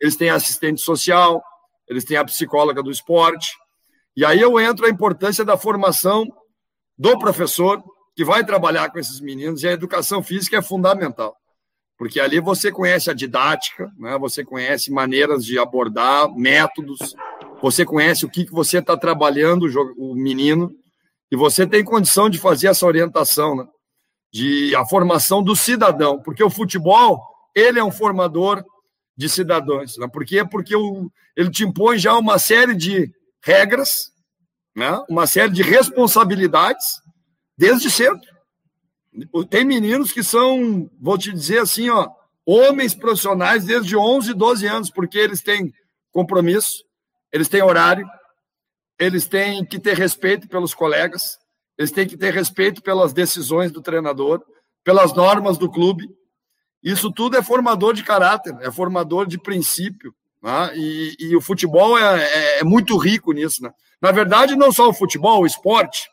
[0.00, 1.42] eles têm assistente social,
[1.88, 3.48] eles têm a psicóloga do esporte.
[4.16, 6.26] E aí eu entro a importância da formação
[6.96, 7.82] do professor
[8.14, 11.34] que vai trabalhar com esses meninos, e a educação física é fundamental.
[11.96, 14.18] Porque ali você conhece a didática, né?
[14.18, 17.14] você conhece maneiras de abordar, métodos,
[17.62, 19.66] você conhece o que, que você está trabalhando,
[19.98, 20.70] o menino,
[21.30, 23.54] e você tem condição de fazer essa orientação.
[23.54, 23.66] Né?
[24.32, 27.20] De a formação do cidadão, porque o futebol
[27.54, 28.64] ele é um formador
[29.16, 30.08] de cidadãos, né?
[30.08, 30.44] Por quê?
[30.44, 33.12] Porque o, ele te impõe já uma série de
[33.42, 34.12] regras,
[34.74, 35.02] né?
[35.08, 36.86] Uma série de responsabilidades
[37.58, 38.20] desde cedo.
[39.50, 42.08] Tem meninos que são, vou te dizer assim, ó,
[42.46, 45.72] homens profissionais desde 11, 12 anos, porque eles têm
[46.12, 46.84] compromisso,
[47.32, 48.08] eles têm horário,
[48.98, 51.38] eles têm que ter respeito pelos colegas,
[51.80, 54.44] eles têm que ter respeito pelas decisões do treinador,
[54.84, 56.06] pelas normas do clube.
[56.82, 60.14] Isso tudo é formador de caráter, é formador de princípio.
[60.42, 60.72] Né?
[60.76, 63.62] E, e, o futebol é, é, é, muito rico nisso.
[63.62, 63.72] Né?
[63.98, 66.06] Na verdade, não só o futebol, o esporte.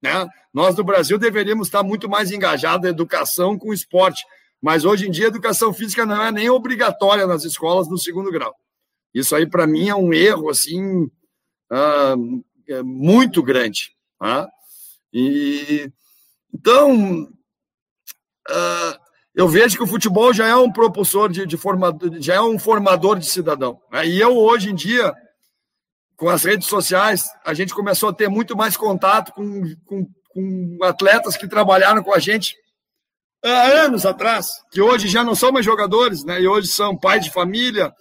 [0.00, 0.24] Né?
[0.54, 4.24] Nós no Brasil deveríamos estar muito mais engajados na educação com o esporte.
[4.62, 8.30] Mas hoje em dia, a educação física não é nem obrigatória nas escolas no segundo
[8.30, 8.54] grau.
[9.12, 11.10] Isso aí, para mim, é um erro assim
[11.72, 13.90] uh, muito grande.
[14.16, 14.48] Tá?
[15.20, 15.90] E
[16.54, 17.24] então
[18.48, 18.98] uh,
[19.34, 22.58] eu vejo que o futebol já é um propulsor de, de formador, já é um
[22.58, 23.80] formador de cidadão.
[23.90, 24.06] Né?
[24.06, 25.12] E eu hoje em dia,
[26.16, 30.78] com as redes sociais, a gente começou a ter muito mais contato com, com, com
[30.82, 32.54] atletas que trabalharam com a gente
[33.44, 36.40] há anos atrás, que hoje já não são mais jogadores, né?
[36.40, 37.92] E hoje são pais de família.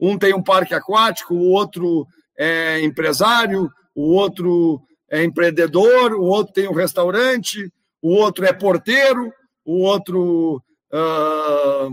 [0.00, 2.06] Um tem um parque aquático, o outro
[2.36, 9.32] é empresário, o outro é empreendedor, o outro tem um restaurante, o outro é porteiro,
[9.64, 11.88] o outro uh,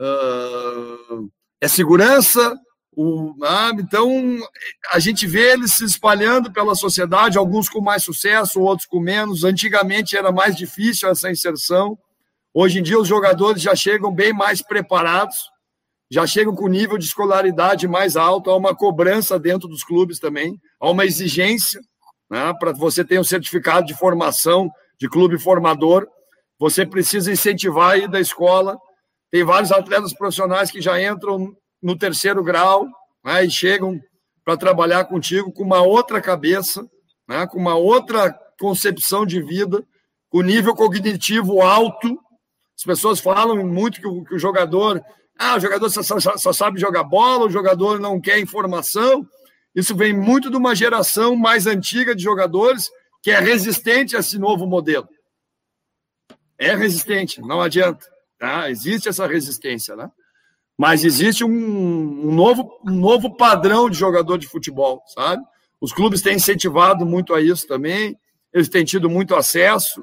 [0.00, 1.30] uh,
[1.60, 2.54] é segurança.
[2.98, 4.38] O, ah, então,
[4.90, 9.44] a gente vê eles se espalhando pela sociedade, alguns com mais sucesso, outros com menos.
[9.44, 11.98] Antigamente era mais difícil essa inserção.
[12.54, 15.36] Hoje em dia, os jogadores já chegam bem mais preparados,
[16.10, 20.58] já chegam com nível de escolaridade mais alto, há uma cobrança dentro dos clubes também,
[20.80, 21.78] há uma exigência
[22.30, 22.52] né?
[22.58, 26.06] Para você ter um certificado de formação de clube formador,
[26.58, 28.76] você precisa incentivar aí da escola.
[29.30, 32.86] Tem vários atletas profissionais que já entram no terceiro grau
[33.24, 33.44] né?
[33.44, 34.00] e chegam
[34.44, 36.86] para trabalhar contigo com uma outra cabeça,
[37.28, 37.46] né?
[37.46, 39.84] com uma outra concepção de vida,
[40.30, 42.18] com nível cognitivo alto.
[42.76, 45.02] As pessoas falam muito que o, que o jogador,
[45.38, 49.26] ah, o jogador só, só, só sabe jogar bola, o jogador não quer informação.
[49.76, 52.90] Isso vem muito de uma geração mais antiga de jogadores
[53.22, 55.06] que é resistente a esse novo modelo.
[56.58, 58.06] É resistente, não adianta.
[58.38, 58.70] Tá?
[58.70, 60.10] Existe essa resistência, né?
[60.78, 65.42] Mas existe um, um, novo, um novo padrão de jogador de futebol, sabe?
[65.80, 68.18] Os clubes têm incentivado muito a isso também,
[68.52, 70.02] eles têm tido muito acesso.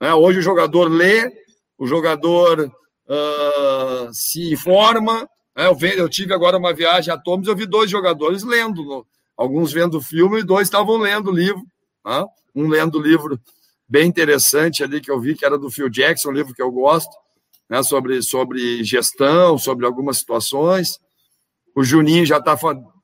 [0.00, 0.12] Né?
[0.14, 1.30] Hoje o jogador lê,
[1.78, 2.60] o jogador
[3.08, 8.42] uh, se informa, eu, eu, tive agora uma viagem a Tomes, eu vi dois jogadores
[8.42, 11.62] lendo, alguns vendo filme e dois estavam lendo livro.
[12.04, 12.24] Né?
[12.54, 13.38] Um lendo livro
[13.88, 16.70] bem interessante ali que eu vi, que era do Phil Jackson, um livro que eu
[16.70, 17.14] gosto,
[17.68, 17.82] né?
[17.82, 20.98] sobre, sobre gestão, sobre algumas situações.
[21.76, 22.56] O Juninho já está,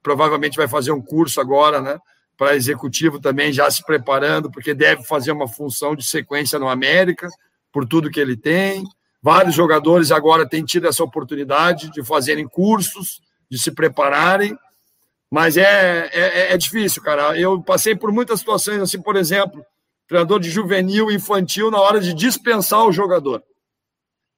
[0.03, 1.99] provavelmente vai fazer um curso agora, né?
[2.37, 7.29] Para executivo também, já se preparando, porque deve fazer uma função de sequência no América,
[7.73, 8.85] por tudo que ele tem.
[9.23, 14.57] Vários jogadores agora têm tido essa oportunidade de fazerem cursos, de se prepararem,
[15.31, 17.39] mas é, é, é difícil, cara.
[17.39, 19.65] Eu passei por muitas situações, assim, por exemplo,
[20.07, 23.43] treinador de juvenil, infantil, na hora de dispensar o jogador.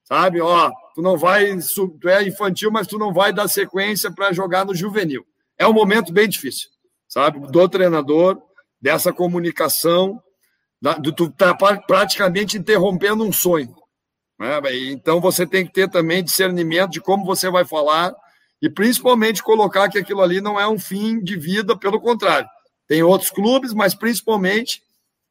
[0.05, 1.57] Sabe, ó, tu não vai,
[2.01, 5.25] tu é infantil, mas tu não vai dar sequência para jogar no juvenil.
[5.57, 6.69] É um momento bem difícil,
[7.07, 8.43] sabe, do treinador,
[8.81, 10.21] dessa comunicação,
[11.01, 13.73] de tu tá praticamente interrompendo um sonho.
[14.41, 14.59] Né?
[14.91, 18.15] Então você tem que ter também discernimento de como você vai falar
[18.63, 22.49] e principalmente colocar que aquilo ali não é um fim de vida, pelo contrário.
[22.89, 24.83] Tem outros clubes, mas principalmente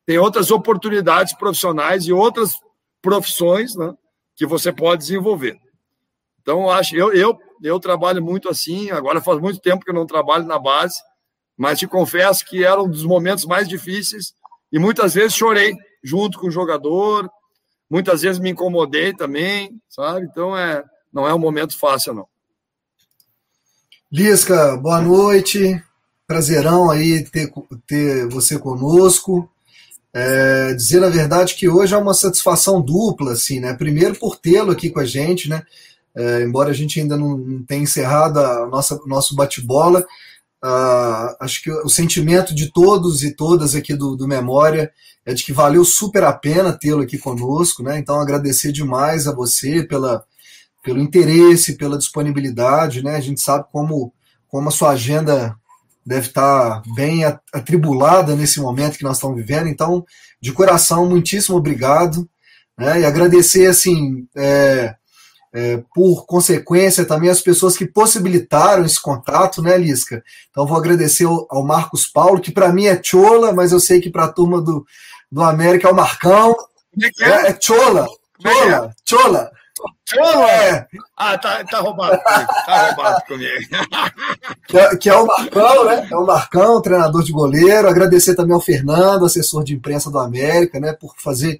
[0.05, 2.53] tem outras oportunidades profissionais e outras
[3.01, 3.93] profissões né,
[4.35, 5.57] que você pode desenvolver.
[6.41, 9.95] Então, eu acho, eu, eu, eu trabalho muito assim, agora faz muito tempo que eu
[9.95, 10.99] não trabalho na base,
[11.57, 14.33] mas te confesso que era um dos momentos mais difíceis
[14.71, 17.29] e muitas vezes chorei junto com o jogador,
[17.89, 20.25] Muitas vezes me incomodei também, sabe?
[20.25, 22.27] Então é, não é um momento fácil, não.
[24.11, 25.81] Lisca, boa noite.
[26.27, 27.51] Prazerão aí ter,
[27.87, 29.49] ter você conosco.
[30.13, 33.73] É, dizer a verdade que hoje é uma satisfação dupla, assim, né?
[33.73, 35.63] Primeiro por tê-lo aqui com a gente, né?
[36.15, 40.05] É, embora a gente ainda não, tenha encerrado nossa nosso bate-bola,
[40.63, 44.91] Uh, acho que o sentimento de todos e todas aqui do, do Memória
[45.25, 47.97] é de que valeu super a pena tê-lo aqui conosco, né?
[47.97, 50.23] Então agradecer demais a você pela,
[50.83, 53.15] pelo interesse, pela disponibilidade, né?
[53.15, 54.13] A gente sabe como,
[54.47, 55.55] como a sua agenda
[56.05, 59.67] deve estar bem atribulada nesse momento que nós estamos vivendo.
[59.67, 60.03] Então,
[60.41, 62.27] de coração, muitíssimo obrigado.
[62.77, 63.01] Né?
[63.01, 64.95] E agradecer, assim, é,
[65.53, 70.23] é, por consequência, também as pessoas que possibilitaram esse contato, né, Lisca?
[70.49, 73.99] Então, vou agradecer ao, ao Marcos Paulo, que para mim é Chola, mas eu sei
[73.99, 74.85] que para a turma do,
[75.31, 76.55] do América é o Marcão.
[77.01, 77.29] É, é?
[77.29, 78.07] é, é Chola.
[78.41, 78.93] Chola.
[79.05, 79.51] Chola.
[80.07, 80.51] Chola.
[80.51, 80.87] É.
[81.15, 82.47] Ah, tá, tá roubado comigo.
[82.65, 83.59] Tá roubado comigo.
[84.67, 86.07] Que é, que é o Marcão, né?
[86.11, 87.89] É o Marcão, treinador de goleiro.
[87.89, 91.59] Agradecer também ao Fernando, assessor de imprensa do América, né, por fazer é,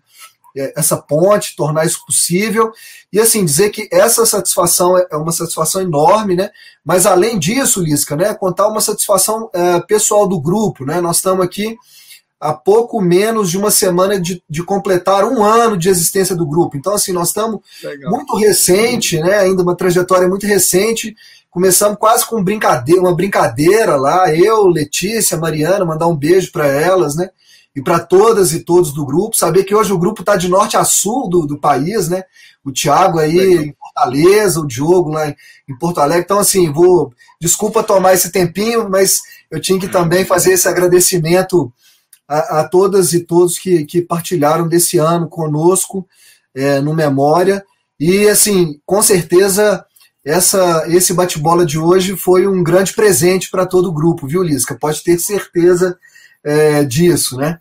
[0.56, 2.72] essa ponte, tornar isso possível.
[3.12, 6.50] E assim, dizer que essa satisfação é, é uma satisfação enorme, né?
[6.84, 11.00] Mas além disso, Lisca, né, contar uma satisfação é, pessoal do grupo, né?
[11.02, 11.78] Nós estamos aqui
[12.40, 16.78] há pouco menos de uma semana de, de, completar um ano de existência do grupo.
[16.78, 18.12] Então, assim, nós estamos Legal.
[18.12, 19.40] muito recente, né?
[19.40, 21.16] Ainda uma trajetória muito recente.
[21.50, 27.16] Começamos quase com brincadeira, uma brincadeira lá, eu, Letícia, Mariana, mandar um beijo para elas,
[27.16, 27.30] né?
[27.76, 29.38] E para todas e todos do grupo.
[29.38, 32.24] Saber que hoje o grupo está de norte a sul do, do país, né?
[32.64, 36.24] O Thiago aí em Fortaleza, o Diogo lá em Porto Alegre.
[36.24, 37.14] Então, assim, vou.
[37.40, 41.72] Desculpa tomar esse tempinho, mas eu tinha que também fazer esse agradecimento
[42.28, 46.08] a, a todas e todos que, que partilharam desse ano conosco
[46.54, 47.64] é, no Memória.
[48.00, 49.86] E, assim, com certeza.
[50.22, 54.76] Essa, esse bate-bola de hoje foi um grande presente para todo o grupo, viu, Lisca?
[54.76, 55.98] Pode ter certeza
[56.44, 57.60] é, disso, né?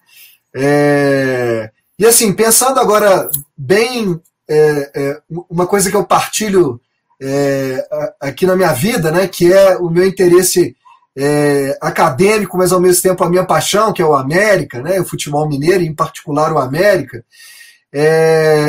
[0.55, 5.21] É, e assim, pensando agora bem, é, é
[5.51, 6.81] uma coisa que eu partilho
[7.21, 7.87] é,
[8.21, 10.77] aqui na minha vida, né, que é o meu interesse
[11.17, 15.05] é, acadêmico, mas ao mesmo tempo a minha paixão, que é o América, né, o
[15.05, 17.25] futebol mineiro, em particular o América.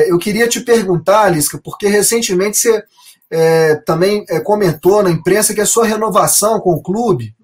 [0.07, 2.83] eu queria te perguntar, Lisca, porque recentemente você
[3.85, 7.35] também comentou na imprensa que a sua renovação com o clube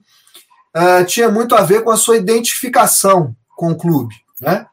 [0.76, 4.16] uh, tinha muito a ver com a sua identificação com o clube.
[4.42, 4.66] Né?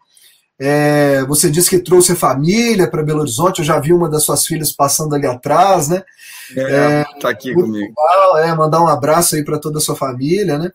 [0.65, 4.23] É, você disse que trouxe a família para Belo Horizonte, eu já vi uma das
[4.23, 6.03] suas filhas passando ali atrás, né?
[6.57, 7.93] É, é tá aqui comigo.
[7.99, 10.71] Legal, é, mandar um abraço aí para toda a sua família, né?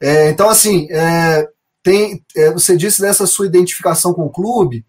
[0.00, 1.46] É, então, assim, é,
[1.82, 4.84] tem, é, você disse dessa sua identificação com o clube,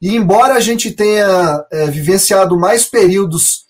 [0.00, 3.66] e embora a gente tenha é, vivenciado mais períodos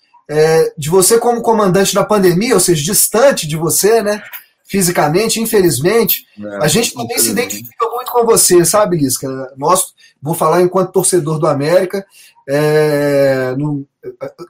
[0.77, 4.21] de você como comandante da pandemia, ou seja, distante de você, né?
[4.69, 9.27] Fisicamente, infelizmente, é, a gente também se identifica muito com você, sabe, Lisca?
[9.57, 12.05] Nós, vou falar enquanto torcedor do América,
[12.47, 13.83] é, no,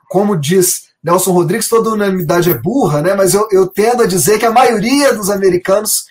[0.10, 3.14] como diz Nelson Rodrigues, toda unanimidade é burra, né?
[3.14, 6.04] Mas eu, eu tendo a dizer que a maioria dos americanos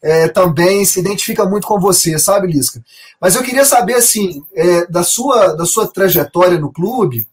[0.00, 2.80] é, também se identifica muito com você, sabe, Lisca?
[3.20, 7.26] Mas eu queria saber, assim, é, da, sua, da sua trajetória no clube,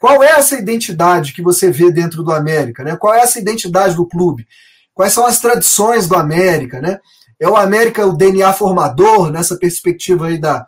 [0.00, 2.82] qual é essa identidade que você vê dentro do América?
[2.82, 2.96] Né?
[2.96, 4.46] Qual é essa identidade do clube?
[4.94, 6.80] Quais são as tradições do América?
[6.80, 7.00] Né?
[7.40, 10.66] É o América o DNA formador, nessa perspectiva aí da,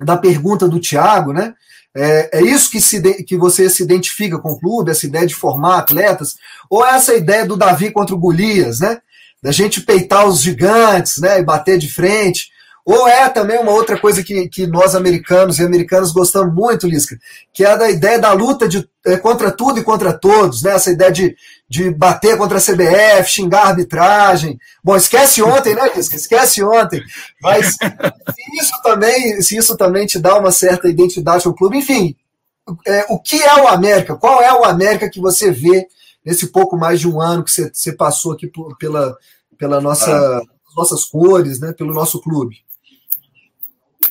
[0.00, 1.54] da pergunta do Thiago, né?
[1.94, 5.34] É, é isso que, se, que você se identifica com o clube, essa ideia de
[5.34, 6.36] formar atletas?
[6.70, 8.98] Ou é essa ideia do Davi contra o Golias, né?
[9.42, 11.38] Da gente peitar os gigantes, né?
[11.38, 12.50] E bater de frente.
[12.84, 17.16] Ou é também uma outra coisa que, que nós americanos e americanos gostamos muito, Lisca,
[17.52, 20.72] que é da ideia da luta de, é, contra tudo e contra todos, né?
[20.72, 21.36] Essa ideia de,
[21.68, 24.58] de bater contra a CBF, xingar a arbitragem.
[24.82, 26.16] Bom, esquece ontem, né, Lisca?
[26.16, 27.00] Esquece ontem.
[27.40, 32.16] Mas se isso também, se isso também te dá uma certa identidade ao clube, enfim,
[32.84, 34.16] é, o que é o América?
[34.16, 35.86] Qual é o América que você vê
[36.24, 39.16] nesse pouco mais de um ano que você, você passou aqui por, pela,
[39.56, 40.42] pela nossa, ah.
[40.76, 41.72] nossas cores, né?
[41.72, 42.56] Pelo nosso clube?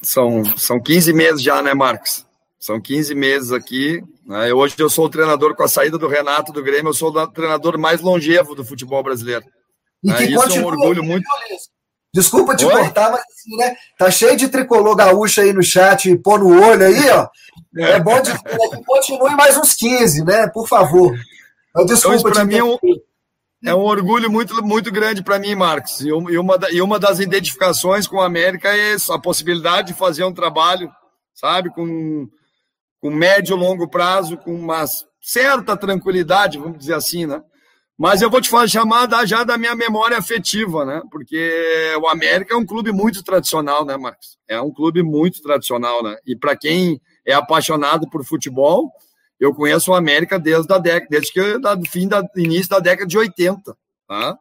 [0.01, 2.25] São, são 15 meses já, né, Marcos?
[2.59, 4.03] São 15 meses aqui.
[4.25, 4.53] Né?
[4.53, 7.27] Hoje eu sou o treinador, com a saída do Renato do Grêmio, eu sou o
[7.27, 9.45] treinador mais longevo do futebol brasileiro.
[10.03, 10.17] E né?
[10.17, 11.25] que Isso continua, é um orgulho muito.
[12.13, 12.71] Desculpa te Oi?
[12.71, 13.75] cortar, mas assim, né?
[13.97, 17.27] Tá cheio de tricolor gaúcho aí no chat, pô no olho aí, ó.
[17.77, 20.47] É, é bom de, que continue mais uns 15, né?
[20.47, 21.15] Por favor.
[21.85, 22.77] Desculpa então, para mim é um,
[23.63, 26.01] é um orgulho muito, muito grande para mim, Marcos.
[26.01, 26.31] E uma,
[26.71, 30.91] e uma das identificações com a América é a possibilidade de fazer um trabalho,
[31.33, 32.27] sabe, com,
[32.99, 34.85] com médio e longo prazo, com uma
[35.21, 37.41] certa tranquilidade, vamos dizer assim, né?
[37.97, 41.03] Mas eu vou te falar, chamar já da minha memória afetiva, né?
[41.11, 44.39] Porque o América é um clube muito tradicional, né, Marcos?
[44.47, 46.17] É um clube muito tradicional, né?
[46.25, 48.91] E para quem é apaixonado por futebol,
[49.41, 53.07] eu conheço o América desde a década, desde que do fim da início da década
[53.07, 53.75] de 80,
[54.07, 54.37] tá?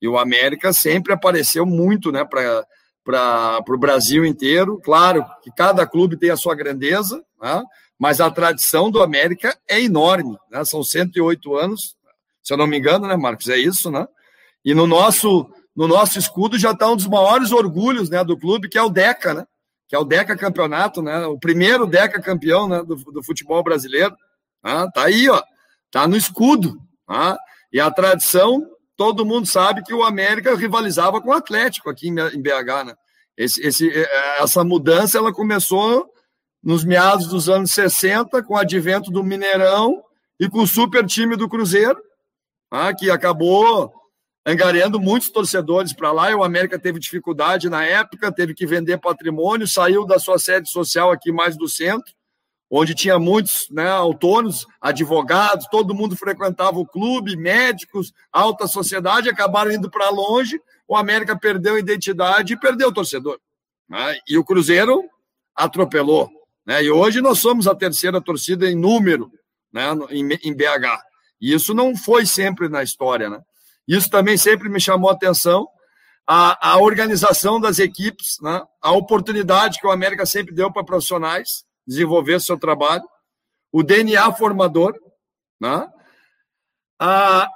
[0.00, 2.64] E o América sempre apareceu muito, né, para
[3.04, 4.80] para o Brasil inteiro.
[4.82, 7.62] Claro que cada clube tem a sua grandeza, né?
[7.98, 10.36] mas a tradição do América é enorme.
[10.50, 10.64] Né?
[10.64, 11.94] São 108 anos,
[12.42, 13.48] se eu não me engano, né, Marcos?
[13.48, 14.08] É isso, né?
[14.64, 15.46] E no nosso,
[15.76, 18.88] no nosso escudo já está um dos maiores orgulhos né, do clube, que é o
[18.88, 19.46] DECA, né?
[19.86, 21.26] Que é o DECA campeonato, né?
[21.26, 24.16] O primeiro DECA campeão né, do, do futebol brasileiro.
[24.64, 25.42] Tá, tá aí, ó.
[25.90, 26.80] Tá no escudo.
[27.06, 27.38] Tá?
[27.70, 32.14] E a tradição, todo mundo sabe que o América rivalizava com o Atlético aqui em
[32.14, 32.94] BH, né?
[33.36, 36.08] Esse, esse, é, é, essa mudança ela começou
[36.62, 40.02] nos meados dos anos 60, com o advento do Mineirão
[40.40, 42.00] e com o super time do Cruzeiro,
[42.70, 42.94] tá?
[42.94, 43.92] que acabou
[44.46, 46.30] angariando muitos torcedores para lá.
[46.30, 50.70] E o América teve dificuldade na época, teve que vender patrimônio, saiu da sua sede
[50.70, 52.13] social aqui mais do centro
[52.76, 59.70] onde tinha muitos né, autônomos, advogados, todo mundo frequentava o clube, médicos, alta sociedade, acabaram
[59.70, 63.38] indo para longe, o América perdeu a identidade e perdeu o torcedor.
[63.88, 64.16] Né?
[64.28, 65.04] E o Cruzeiro
[65.54, 66.28] atropelou.
[66.66, 66.82] Né?
[66.82, 69.30] E hoje nós somos a terceira torcida em número
[69.72, 71.00] né, em, em BH.
[71.40, 73.30] E isso não foi sempre na história.
[73.30, 73.40] Né?
[73.86, 75.68] Isso também sempre me chamou a atenção,
[76.26, 78.60] a, a organização das equipes, né?
[78.82, 83.04] a oportunidade que o América sempre deu para profissionais, desenvolver seu trabalho,
[83.72, 84.94] o DNA formador,
[85.60, 85.88] né?
[86.98, 87.48] a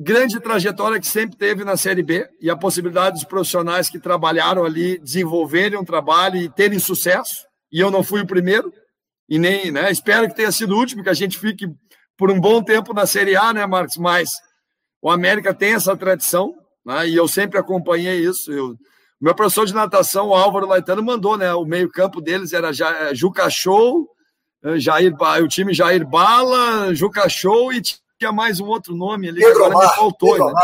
[0.00, 4.64] grande trajetória que sempre teve na Série B e a possibilidade dos profissionais que trabalharam
[4.64, 7.46] ali desenvolverem um trabalho e terem sucesso.
[7.70, 8.72] E eu não fui o primeiro,
[9.28, 9.90] e nem, né?
[9.90, 11.66] Espero que tenha sido o último, que a gente fique
[12.16, 13.96] por um bom tempo na Série A, né, Marcos?
[13.96, 14.30] Mas
[15.00, 16.54] o América tem essa tradição,
[16.84, 17.08] né?
[17.08, 18.52] E eu sempre acompanhei isso.
[18.52, 18.76] Eu
[19.22, 21.54] meu professor de natação, o Álvaro Laitano, mandou, né?
[21.54, 24.10] O meio-campo deles era é, Juca Show,
[24.64, 29.40] é, Jair, o time Jair Bala, Juca Show e tinha mais um outro nome ali
[29.40, 30.32] Pedro que faltou.
[30.32, 30.60] Pedro, né?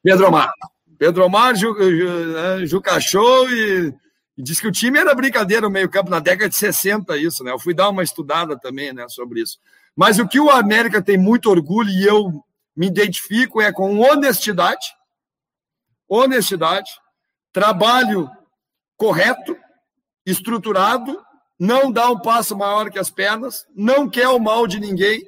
[0.00, 0.52] Pedro Omar.
[0.96, 3.92] Pedro Omar, Ju, né, Juca Show e,
[4.38, 7.50] e diz que o time era brincadeira no meio-campo na década de 60, isso, né?
[7.50, 9.58] Eu fui dar uma estudada também, né, sobre isso.
[9.96, 12.44] Mas o que o América tem muito orgulho e eu
[12.76, 14.86] me identifico é com honestidade,
[16.08, 16.88] honestidade,
[17.52, 18.30] trabalho
[18.96, 19.56] correto,
[20.24, 21.20] estruturado,
[21.58, 25.22] não dá um passo maior que as pernas, não quer o mal de ninguém,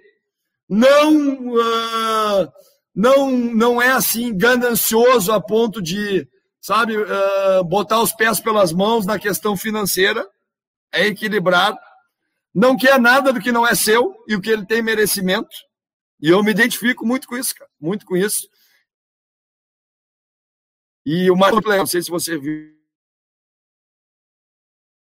[0.69, 2.53] não uh,
[2.95, 6.27] não não é assim ganancioso a ponto de
[6.65, 10.27] sabe, uh, botar os pés pelas mãos na questão financeira,
[10.91, 11.77] é equilibrado,
[12.55, 15.55] não quer nada do que não é seu e o que ele tem merecimento.
[16.23, 18.49] E eu me identifico muito com isso, cara, muito com isso.
[21.05, 22.75] E o mais não sei se você viu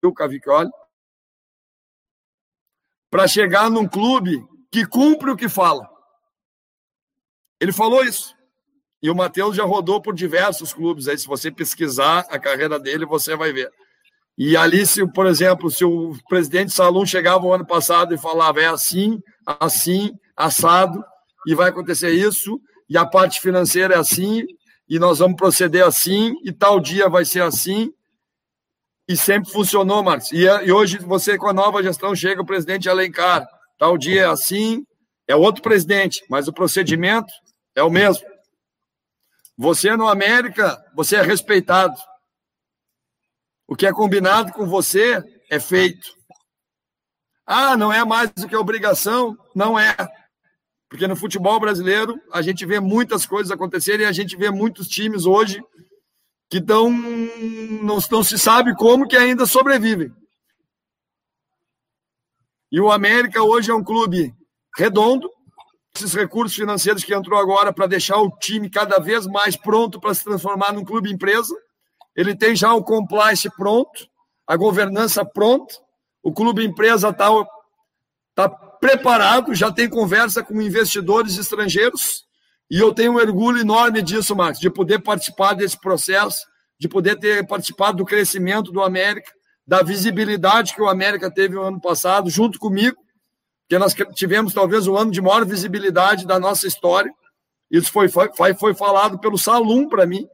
[0.05, 0.70] o Cavicchioli,
[3.11, 5.88] para chegar num clube que cumpre o que fala.
[7.61, 8.34] Ele falou isso.
[9.03, 11.07] E o Matheus já rodou por diversos clubes.
[11.07, 13.70] Aí, se você pesquisar a carreira dele, você vai ver.
[14.36, 18.61] E ali, se, por exemplo, se o presidente Salum chegava o ano passado e falava
[18.61, 21.05] é assim, assim, assado,
[21.47, 24.47] e vai acontecer isso, e a parte financeira é assim,
[24.93, 27.90] e nós vamos proceder assim, e tal dia vai ser assim,
[29.09, 30.30] e sempre funcionou, Marcos.
[30.30, 34.26] E, e hoje você, com a nova gestão, chega o presidente Alencar, tal dia é
[34.26, 34.84] assim,
[35.26, 37.32] é outro presidente, mas o procedimento
[37.74, 38.22] é o mesmo.
[39.57, 41.97] Você no América, você é respeitado.
[43.66, 46.07] O que é combinado com você é feito.
[47.47, 49.38] Ah, não é mais do que obrigação?
[49.55, 49.97] Não é.
[50.93, 54.86] Porque no futebol brasileiro a gente vê muitas coisas acontecerem e a gente vê muitos
[54.86, 55.64] times hoje
[56.51, 60.12] que estão não, não se sabe como que ainda sobrevivem.
[62.70, 64.34] E o América hoje é um clube
[64.76, 65.30] redondo,
[65.97, 70.12] esses recursos financeiros que entrou agora para deixar o time cada vez mais pronto para
[70.12, 71.57] se transformar num clube empresa.
[72.14, 74.07] Ele tem já o compliance pronto,
[74.47, 75.74] a governança pronta,
[76.22, 77.30] o clube empresa está
[78.34, 82.24] tá preparado, já tem conversa com investidores estrangeiros,
[82.68, 86.44] e eu tenho um orgulho enorme disso, Marcos, de poder participar desse processo,
[86.80, 89.30] de poder ter participado do crescimento do América,
[89.64, 92.96] da visibilidade que o América teve no ano passado, junto comigo,
[93.68, 97.12] que nós tivemos talvez o ano de maior visibilidade da nossa história.
[97.70, 100.26] Isso foi, foi, foi falado pelo Salum para mim.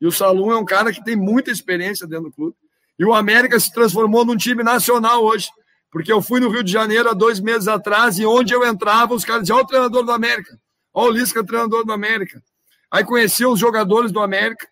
[0.00, 2.54] E o Salum é um cara que tem muita experiência dentro do clube.
[3.00, 5.48] E o América se transformou num time nacional hoje.
[5.96, 9.14] Porque eu fui no Rio de Janeiro há dois meses atrás e onde eu entrava,
[9.14, 10.60] os caras diziam: Olha o treinador do América.
[10.92, 12.42] Olha o Lisca, treinador do América.
[12.90, 14.68] Aí conhecia os jogadores do América,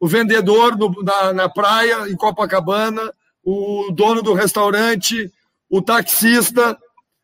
[0.00, 3.14] o vendedor do, na, na praia, em Copacabana,
[3.44, 5.32] o dono do restaurante,
[5.70, 6.76] o taxista,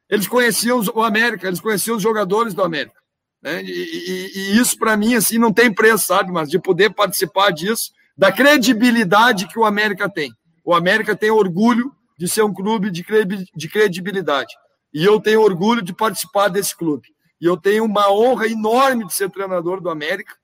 [0.08, 3.00] eles conheciam o América, eles conheciam os jogadores do América.
[3.42, 3.64] Né?
[3.64, 6.30] E, e, e isso, para mim, assim, não tem preço, sabe?
[6.30, 10.32] Mas de poder participar disso, da credibilidade que o América tem.
[10.64, 14.54] O América tem orgulho de ser um clube de credibilidade.
[14.92, 17.08] E eu tenho orgulho de participar desse clube.
[17.40, 20.36] E eu tenho uma honra enorme de ser treinador do América.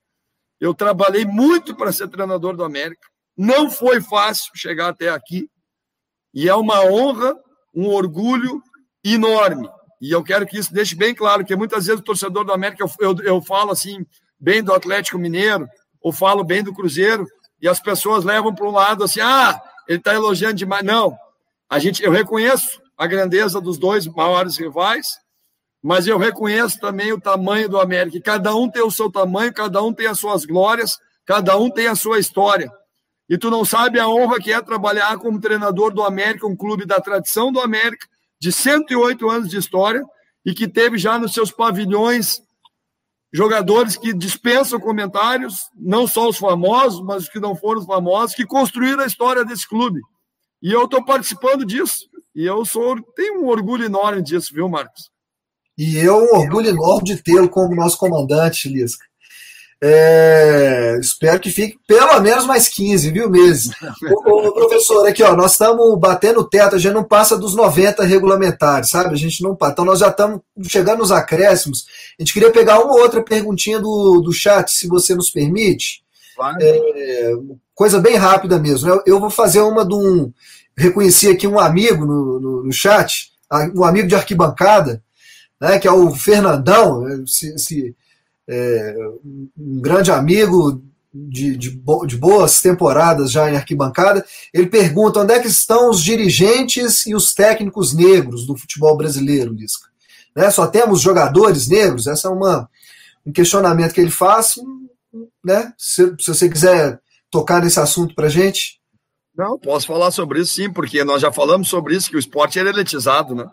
[0.59, 3.07] Eu trabalhei muito para ser treinador do América.
[3.37, 5.47] Não foi fácil chegar até aqui.
[6.33, 7.35] E é uma honra,
[7.75, 8.59] um orgulho
[9.03, 9.69] enorme.
[10.01, 12.83] E eu quero que isso deixe bem claro, que muitas vezes o torcedor do América,
[12.83, 14.03] eu, eu, eu falo assim,
[14.39, 15.67] bem do Atlético Mineiro,
[16.01, 17.27] ou falo bem do Cruzeiro,
[17.61, 20.83] e as pessoas levam para um lado assim, ah, ele está elogiando demais.
[20.83, 21.15] Não,
[21.69, 25.17] a gente, eu reconheço a grandeza dos dois maiores rivais,
[25.83, 28.19] mas eu reconheço também o tamanho do América.
[28.21, 31.87] Cada um tem o seu tamanho, cada um tem as suas glórias, cada um tem
[31.87, 32.71] a sua história.
[33.29, 36.85] E tu não sabe a honra que é trabalhar como treinador do América, um clube
[36.85, 38.07] da tradição do América,
[38.39, 40.03] de 108 anos de história
[40.45, 42.41] e que teve já nos seus pavilhões
[43.33, 48.45] jogadores que dispensam comentários, não só os famosos, mas os que não foram famosos, que
[48.45, 49.99] construíram a história desse clube.
[50.61, 52.07] E eu estou participando disso.
[52.35, 55.09] E eu sou, tenho um orgulho enorme disso, viu, Marcos?
[55.77, 59.05] E eu um orgulho enorme de tê-lo como nosso comandante, Lisca.
[59.79, 63.69] É, espero que fique pelo menos mais 15, viu, meses.
[64.25, 68.03] ô, professor, aqui, ó, nós estamos batendo o teto, a gente não passa dos 90
[68.03, 69.13] regulamentares, sabe?
[69.13, 69.55] A gente não.
[69.61, 71.85] Então, nós já estamos chegando nos acréscimos.
[72.19, 76.01] A gente queria pegar uma outra perguntinha do, do chat, se você nos permite.
[76.61, 77.31] É,
[77.73, 78.89] coisa bem rápida mesmo.
[78.89, 80.31] Eu, eu, vou fazer uma de um.
[80.77, 83.31] Reconheci aqui um amigo no, no, no chat,
[83.75, 85.01] um amigo de arquibancada,
[85.59, 87.03] né, que é o Fernandão.
[87.25, 87.95] Se, se
[88.47, 88.95] é,
[89.57, 90.81] um grande amigo
[91.13, 94.23] de, de, de, boas temporadas já em arquibancada,
[94.53, 99.53] ele pergunta onde é que estão os dirigentes e os técnicos negros do futebol brasileiro,
[99.53, 99.87] Lisca.
[100.35, 100.51] Né?
[100.51, 102.05] Só temos jogadores negros?
[102.05, 102.69] Essa é uma,
[103.25, 104.53] um questionamento que ele faz.
[105.43, 105.71] Né?
[105.77, 106.99] Se, se você quiser
[107.31, 108.79] tocar nesse assunto para gente.
[109.35, 112.57] Não, posso falar sobre isso sim, porque nós já falamos sobre isso, que o esporte
[112.57, 113.45] era elitizado, né?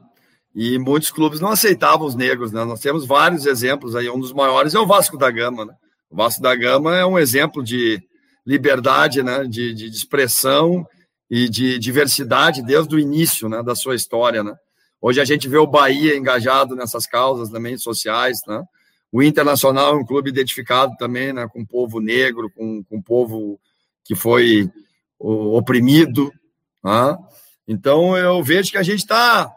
[0.55, 2.65] E muitos clubes não aceitavam os negros, né?
[2.65, 4.09] Nós temos vários exemplos aí.
[4.09, 5.74] Um dos maiores é o Vasco da Gama, né?
[6.09, 8.01] O Vasco da Gama é um exemplo de
[8.47, 9.45] liberdade, né?
[9.45, 10.86] De, de expressão
[11.28, 13.62] e de diversidade desde o início, né?
[13.62, 14.55] Da sua história, né?
[15.03, 18.62] Hoje a gente vê o Bahia engajado nessas causas também sociais, né?
[19.15, 21.47] O Internacional é um clube identificado também, né?
[21.47, 23.61] Com o povo negro, com, com o povo
[24.03, 24.69] que foi
[25.16, 26.32] oprimido.
[26.82, 27.16] Né?
[27.69, 29.55] Então eu vejo que a gente está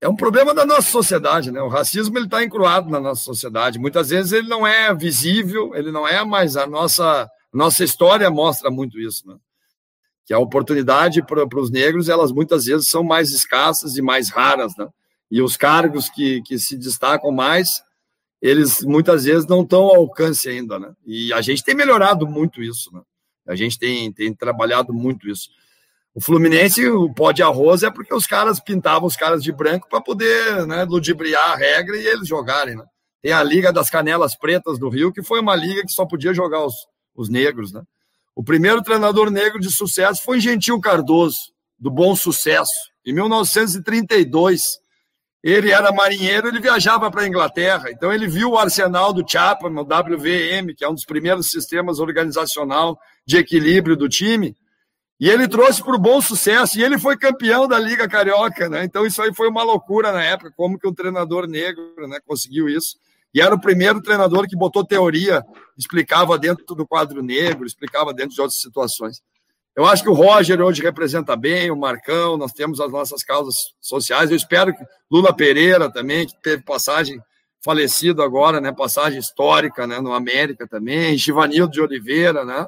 [0.00, 1.60] é um problema da nossa sociedade, né?
[1.60, 3.78] O racismo está encruado na nossa sociedade.
[3.78, 8.70] Muitas vezes ele não é visível, ele não é, mas a nossa nossa história mostra
[8.70, 9.36] muito isso, né?
[10.24, 14.74] Que a oportunidade para os negros, elas muitas vezes são mais escassas e mais raras,
[14.74, 14.88] né?
[15.30, 17.82] E os cargos que, que se destacam mais,
[18.40, 20.92] eles muitas vezes não estão ao alcance ainda, né?
[21.04, 23.00] E a gente tem melhorado muito isso, né?
[23.46, 25.48] A gente tem, tem trabalhado muito isso.
[26.14, 29.88] O Fluminense, o pó de arroz é porque os caras pintavam os caras de branco
[29.88, 32.76] para poder né, ludibriar a regra e eles jogarem.
[32.76, 32.84] Né?
[33.22, 36.34] Tem a Liga das Canelas Pretas do Rio, que foi uma liga que só podia
[36.34, 36.74] jogar os,
[37.14, 37.72] os negros.
[37.72, 37.82] Né?
[38.34, 41.38] O primeiro treinador negro de sucesso foi Gentil Cardoso,
[41.78, 42.72] do Bom Sucesso,
[43.06, 44.62] em 1932.
[45.42, 49.80] Ele era marinheiro, ele viajava para a Inglaterra, então ele viu o arsenal do Chapman,
[49.80, 54.56] o WVM, que é um dos primeiros sistemas organizacional de equilíbrio do time,
[55.20, 58.84] e ele trouxe para o bom sucesso, e ele foi campeão da Liga Carioca, né?
[58.84, 62.68] Então isso aí foi uma loucura na época, como que um treinador negro né, conseguiu
[62.68, 62.96] isso.
[63.34, 65.44] E era o primeiro treinador que botou teoria,
[65.76, 69.20] explicava dentro do quadro negro, explicava dentro de outras situações.
[69.78, 73.54] Eu acho que o Roger hoje representa bem, o Marcão, nós temos as nossas causas
[73.80, 74.28] sociais.
[74.28, 77.16] Eu espero que Lula Pereira também, que teve passagem
[77.64, 82.66] falecido agora, né, passagem histórica, né, no América também, Givanildo de Oliveira, né,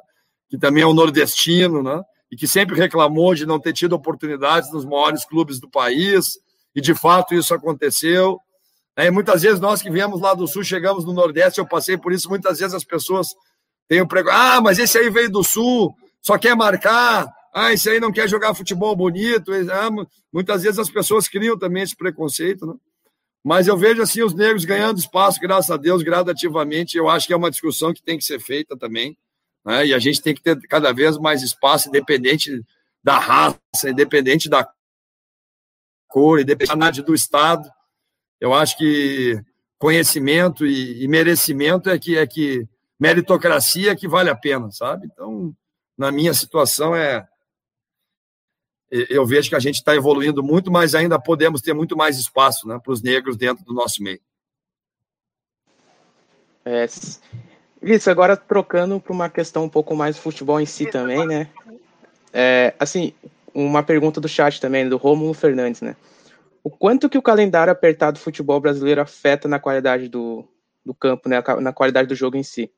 [0.48, 2.00] que também é um nordestino, né,
[2.30, 6.38] e que sempre reclamou de não ter tido oportunidades nos maiores clubes do país,
[6.76, 8.38] e de fato isso aconteceu.
[8.96, 11.98] É, e muitas vezes nós que viemos lá do Sul, chegamos no Nordeste, eu passei
[11.98, 13.34] por isso, muitas vezes as pessoas
[13.88, 15.92] têm o prego, ah, mas esse aí veio do Sul,
[16.22, 20.90] só quer marcar, ah, esse aí não quer jogar futebol bonito, ah, muitas vezes as
[20.90, 22.74] pessoas criam também esse preconceito, né?
[23.42, 26.96] Mas eu vejo assim os negros ganhando espaço, graças a Deus, gradativamente.
[26.96, 29.16] Eu acho que é uma discussão que tem que ser feita também.
[29.64, 29.86] Né?
[29.86, 32.62] E a gente tem que ter cada vez mais espaço, independente
[33.02, 34.70] da raça, independente da
[36.06, 37.70] cor, independente do Estado.
[38.38, 39.40] Eu acho que
[39.78, 42.68] conhecimento e, merecimento é que é que
[42.98, 45.08] meritocracia é que vale a pena, sabe?
[45.10, 45.54] Então,
[46.00, 47.28] na minha situação é
[48.90, 52.66] eu vejo que a gente está evoluindo muito, mas ainda podemos ter muito mais espaço
[52.66, 54.18] né, para os negros dentro do nosso meio.
[56.64, 56.86] É,
[57.82, 61.48] isso, agora trocando para uma questão um pouco mais do futebol em si também, né?
[62.32, 63.12] É, assim,
[63.54, 65.94] uma pergunta do chat também, do Romulo Fernandes, né?
[66.64, 70.44] O quanto que o calendário apertado do futebol brasileiro afeta na qualidade do,
[70.84, 71.40] do campo, né?
[71.60, 72.72] Na qualidade do jogo em si?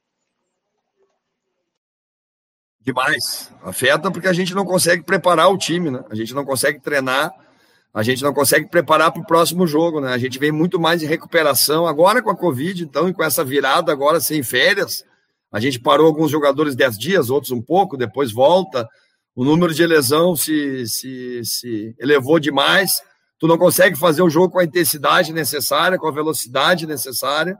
[2.84, 3.52] Demais.
[3.62, 6.04] Afeta porque a gente não consegue preparar o time, né?
[6.10, 7.32] A gente não consegue treinar
[7.94, 10.14] a gente não consegue preparar para o próximo jogo, né?
[10.14, 13.44] A gente vem muito mais em recuperação agora com a Covid, então, e com essa
[13.44, 15.04] virada agora sem férias.
[15.52, 18.88] A gente parou alguns jogadores 10 dias, outros um pouco, depois volta.
[19.36, 23.02] O número de lesão se, se, se elevou demais.
[23.38, 27.58] Tu não consegue fazer o jogo com a intensidade necessária, com a velocidade necessária.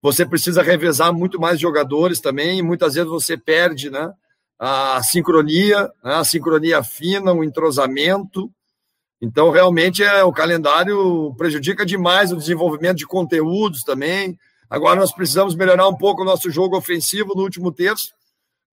[0.00, 4.10] Você precisa revezar muito mais jogadores também, e muitas vezes você perde né,
[4.58, 8.50] a sincronia, né, a sincronia fina, o entrosamento.
[9.20, 14.38] Então, realmente, é, o calendário prejudica demais o desenvolvimento de conteúdos também.
[14.68, 18.12] Agora, nós precisamos melhorar um pouco o nosso jogo ofensivo no último terço,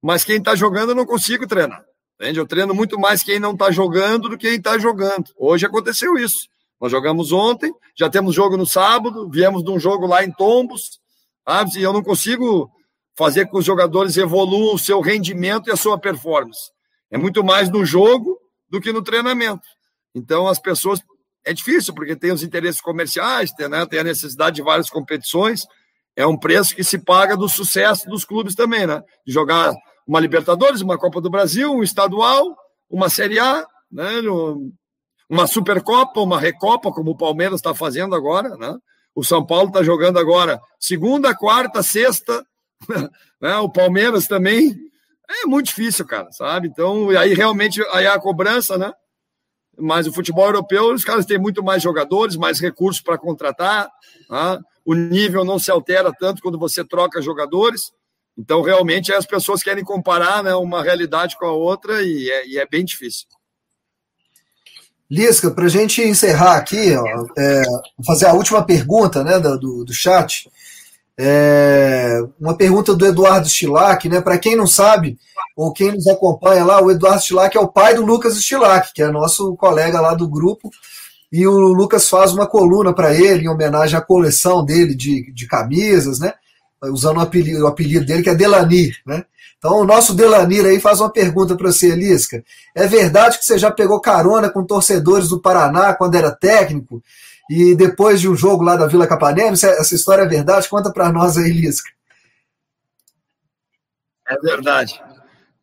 [0.01, 1.83] mas quem está jogando eu não consigo treinar.
[2.19, 2.39] Entende?
[2.39, 5.25] Eu treino muito mais quem não está jogando do que quem está jogando.
[5.37, 6.47] Hoje aconteceu isso.
[6.79, 10.99] Nós jogamos ontem, já temos jogo no sábado, viemos de um jogo lá em Tombos,
[11.47, 11.71] sabe?
[11.77, 12.69] e eu não consigo
[13.15, 16.71] fazer com que os jogadores evoluam o seu rendimento e a sua performance.
[17.11, 18.37] É muito mais no jogo
[18.69, 19.67] do que no treinamento.
[20.15, 20.99] Então, as pessoas.
[21.45, 25.65] É difícil, porque tem os interesses comerciais, tem, né, tem a necessidade de várias competições.
[26.15, 29.03] É um preço que se paga do sucesso dos clubes também, né?
[29.27, 29.73] De jogar
[30.07, 32.55] uma Libertadores, uma Copa do Brasil, um estadual,
[32.89, 34.21] uma Série A, né?
[35.29, 38.75] uma Supercopa, uma Recopa, como o Palmeiras está fazendo agora, né?
[39.15, 42.43] O São Paulo está jogando agora segunda, quarta, sexta,
[43.41, 43.57] né?
[43.59, 44.75] O Palmeiras também.
[45.29, 46.67] É muito difícil, cara, sabe?
[46.67, 48.93] Então, aí realmente aí a cobrança, né?
[49.77, 53.89] mas o futebol europeu, os caras têm muito mais jogadores, mais recursos para contratar,
[54.27, 54.59] tá?
[54.85, 57.91] o nível não se altera tanto quando você troca jogadores,
[58.37, 62.57] então realmente as pessoas querem comparar né, uma realidade com a outra e é, e
[62.57, 63.27] é bem difícil.
[65.09, 67.63] Lisca, para a gente encerrar aqui, ó, é,
[68.05, 70.49] fazer a última pergunta né, do, do chat.
[71.19, 74.19] É, uma pergunta do Eduardo Stilac, né?
[74.19, 75.17] Para quem não sabe,
[75.55, 79.01] ou quem nos acompanha lá, o Eduardo Stilac é o pai do Lucas Stilac, que
[79.01, 80.69] é nosso colega lá do grupo.
[81.31, 85.47] E o Lucas faz uma coluna para ele em homenagem à coleção dele de, de
[85.47, 86.33] camisas, né?
[86.83, 89.23] Usando o apelido, o apelido dele, que é Delanir, né?
[89.57, 92.43] Então, o nosso Delanir aí faz uma pergunta para você, Lisca.
[92.75, 97.01] É verdade que você já pegou carona com torcedores do Paraná quando era técnico?
[97.55, 100.67] E depois de um jogo lá da Vila Capanema, essa história é verdade?
[100.67, 101.87] Conta para nós aí, Lisca.
[104.27, 104.99] É verdade.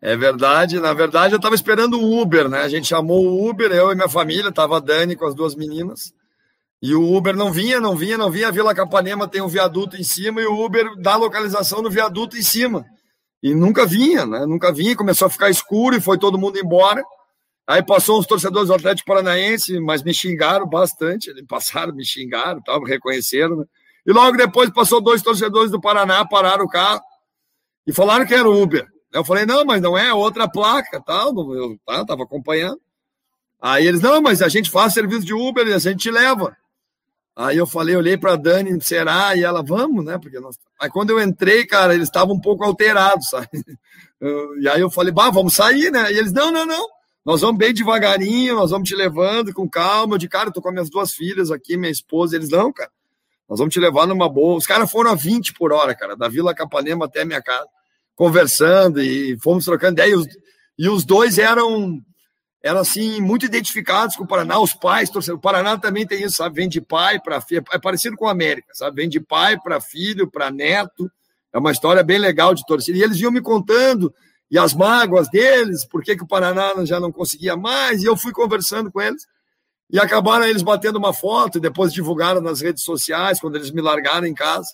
[0.01, 0.79] É verdade.
[0.79, 2.61] Na verdade, eu estava esperando o Uber, né?
[2.61, 5.57] A gente chamou o Uber, eu e minha família, estava a Dani com as duas
[5.57, 6.15] meninas.
[6.81, 8.47] E o Uber não vinha, não vinha, não vinha.
[8.47, 12.37] A Vila Capanema tem um viaduto em cima e o Uber dá localização no viaduto
[12.37, 12.87] em cima.
[13.43, 14.47] E nunca vinha, né?
[14.47, 17.03] Nunca vinha, começou a ficar escuro e foi todo mundo embora.
[17.71, 21.31] Aí passou uns torcedores do Atlético Paranaense, mas me xingaram bastante.
[21.31, 23.59] Eles passaram, me xingaram, tal, reconheceram.
[23.59, 23.65] Né?
[24.05, 27.01] E logo depois passou dois torcedores do Paraná, pararam o carro
[27.87, 28.85] e falaram que era Uber.
[29.13, 31.29] Eu falei, não, mas não é, é outra placa, tal.
[31.55, 32.81] Eu tá, tava acompanhando.
[33.63, 36.57] Aí eles, não, mas a gente faz serviço de Uber e a gente te leva.
[37.37, 39.37] Aí eu falei, olhei para Dani, será?
[39.37, 40.19] E ela, vamos, né?
[40.19, 40.59] Porque nós...
[40.81, 43.49] Aí quando eu entrei, cara, eles estavam um pouco alterados, sabe?
[44.61, 46.13] E aí eu falei, bah, vamos sair, né?
[46.13, 47.00] E eles, não, não, não.
[47.25, 50.19] Nós vamos bem devagarinho, nós vamos te levando com calma.
[50.19, 52.35] De cara, eu tô com minhas duas filhas aqui, minha esposa.
[52.35, 52.91] Eles, não, cara,
[53.49, 54.57] nós vamos te levar numa boa.
[54.57, 57.67] Os caras foram a 20 por hora, cara, da Vila Capanema até a minha casa,
[58.15, 60.13] conversando e fomos trocando ideia.
[60.13, 60.27] E os,
[60.79, 62.01] e os dois eram,
[62.63, 64.59] eram, assim, muito identificados com o Paraná.
[64.59, 65.37] Os pais, torcendo.
[65.37, 66.57] O Paraná também tem isso, sabe?
[66.57, 67.63] Vem de pai para filho.
[67.71, 68.97] É parecido com a América, sabe?
[68.97, 71.11] Vem de pai para filho, para neto.
[71.53, 72.97] É uma história bem legal de torcida.
[72.97, 74.15] E eles iam me contando
[74.51, 78.33] e as mágoas deles, por que, o Paraná já não conseguia mais, e eu fui
[78.33, 79.27] conversando com eles,
[79.89, 83.81] e acabaram eles batendo uma foto, e depois divulgaram nas redes sociais, quando eles me
[83.81, 84.69] largaram em casa.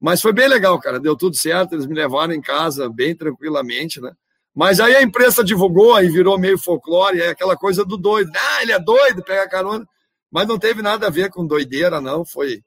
[0.00, 4.00] Mas foi bem legal, cara, deu tudo certo, eles me levaram em casa bem tranquilamente,
[4.00, 4.12] né?
[4.54, 8.30] Mas aí a imprensa divulgou, aí virou meio folclore, é aquela coisa do doido.
[8.34, 9.86] Ah, ele é doido, pega carona.
[10.30, 12.24] Mas não teve nada a ver com doideira, não.
[12.24, 12.62] Foi,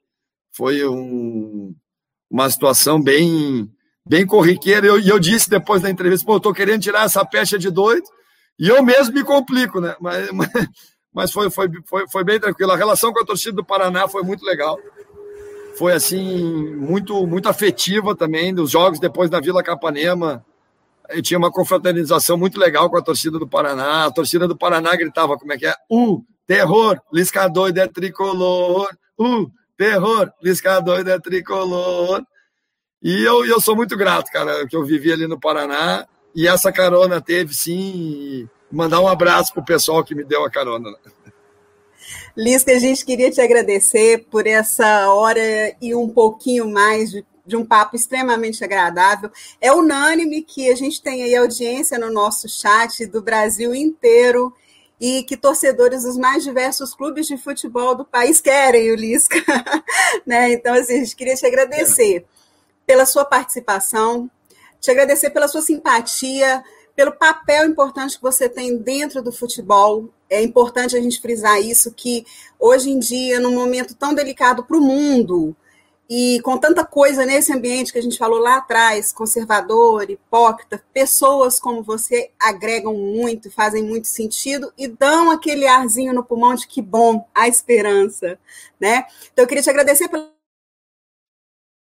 [0.50, 1.74] foi um,
[2.30, 3.70] uma situação bem,
[4.06, 4.86] bem corriqueira.
[4.86, 7.70] E eu, eu, disse depois da entrevista, pô, eu tô querendo tirar essa pecha de
[7.70, 8.04] doido,
[8.58, 9.96] e eu mesmo me complico, né?
[10.00, 10.50] Mas, mas,
[11.12, 12.72] mas foi, foi, foi, foi bem tranquilo.
[12.72, 14.78] A relação com a torcida do Paraná foi muito legal.
[15.76, 18.54] Foi, assim, muito, muito afetiva também.
[18.54, 20.44] Dos jogos depois na Vila Capanema,
[21.10, 24.06] eu tinha uma confraternização muito legal com a torcida do Paraná.
[24.06, 25.74] A torcida do Paraná gritava, como é que é?
[25.88, 28.88] O terror, Lisca doido é tricolor.
[29.18, 32.24] O terror, Lisca doido é tricolor.
[33.04, 36.08] E eu, eu sou muito grato, cara, que eu vivi ali no Paraná.
[36.34, 38.48] E essa carona teve, sim.
[38.72, 40.88] Mandar um abraço pro pessoal que me deu a carona.
[42.34, 45.38] Liz, que a gente queria te agradecer por essa hora
[45.82, 49.30] e um pouquinho mais de, de, um papo extremamente agradável.
[49.60, 54.50] É unânime que a gente tem aí audiência no nosso chat do Brasil inteiro
[54.98, 59.36] e que torcedores dos mais diversos clubes de futebol do país querem o Lisca.
[60.26, 60.54] né?
[60.54, 62.16] Então, assim, a gente queria te agradecer.
[62.16, 62.34] É
[62.86, 64.30] pela sua participação,
[64.80, 66.62] te agradecer pela sua simpatia,
[66.94, 70.08] pelo papel importante que você tem dentro do futebol.
[70.28, 72.24] É importante a gente frisar isso, que
[72.58, 75.56] hoje em dia, num momento tão delicado para o mundo,
[76.08, 81.58] e com tanta coisa nesse ambiente que a gente falou lá atrás, conservador, hipócrita, pessoas
[81.58, 86.82] como você agregam muito, fazem muito sentido e dão aquele arzinho no pulmão de que
[86.82, 88.38] bom, a esperança,
[88.78, 89.06] né?
[89.32, 90.33] Então eu queria te agradecer pela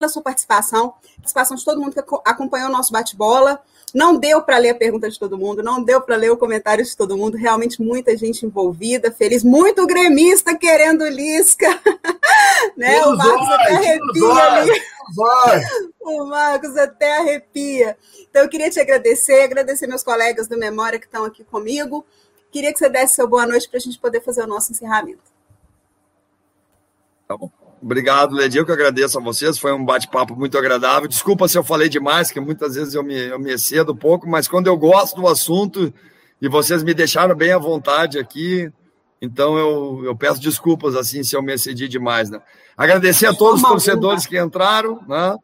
[0.02, 3.62] pela sua participação, participação de todo mundo que acompanhou o nosso bate-bola.
[3.94, 6.84] Não deu para ler a pergunta de todo mundo, não deu para ler o comentário
[6.84, 7.38] de todo mundo.
[7.38, 11.68] Realmente muita gente envolvida, feliz, muito gremista querendo Lisca.
[12.76, 13.04] né?
[13.06, 14.82] O Marcos até arrepia ali.
[16.00, 17.98] O Marcos até arrepia.
[18.30, 22.06] Então eu queria te agradecer, agradecer meus colegas do Memória que estão aqui comigo.
[22.50, 25.22] Queria que você desse seu boa noite para a gente poder fazer o nosso encerramento.
[27.28, 27.52] Tá bom.
[27.82, 28.58] Obrigado, Ledi.
[28.58, 29.58] Eu que agradeço a vocês.
[29.58, 31.08] Foi um bate-papo muito agradável.
[31.08, 34.30] Desculpa se eu falei demais, que muitas vezes eu me, eu me excedo um pouco,
[34.30, 35.92] mas quando eu gosto do assunto
[36.40, 38.72] e vocês me deixaram bem à vontade aqui,
[39.20, 42.30] então eu, eu peço desculpas assim se eu me excedi demais.
[42.30, 42.40] Né?
[42.78, 45.36] Agradecer a todos os torcedores que entraram, né?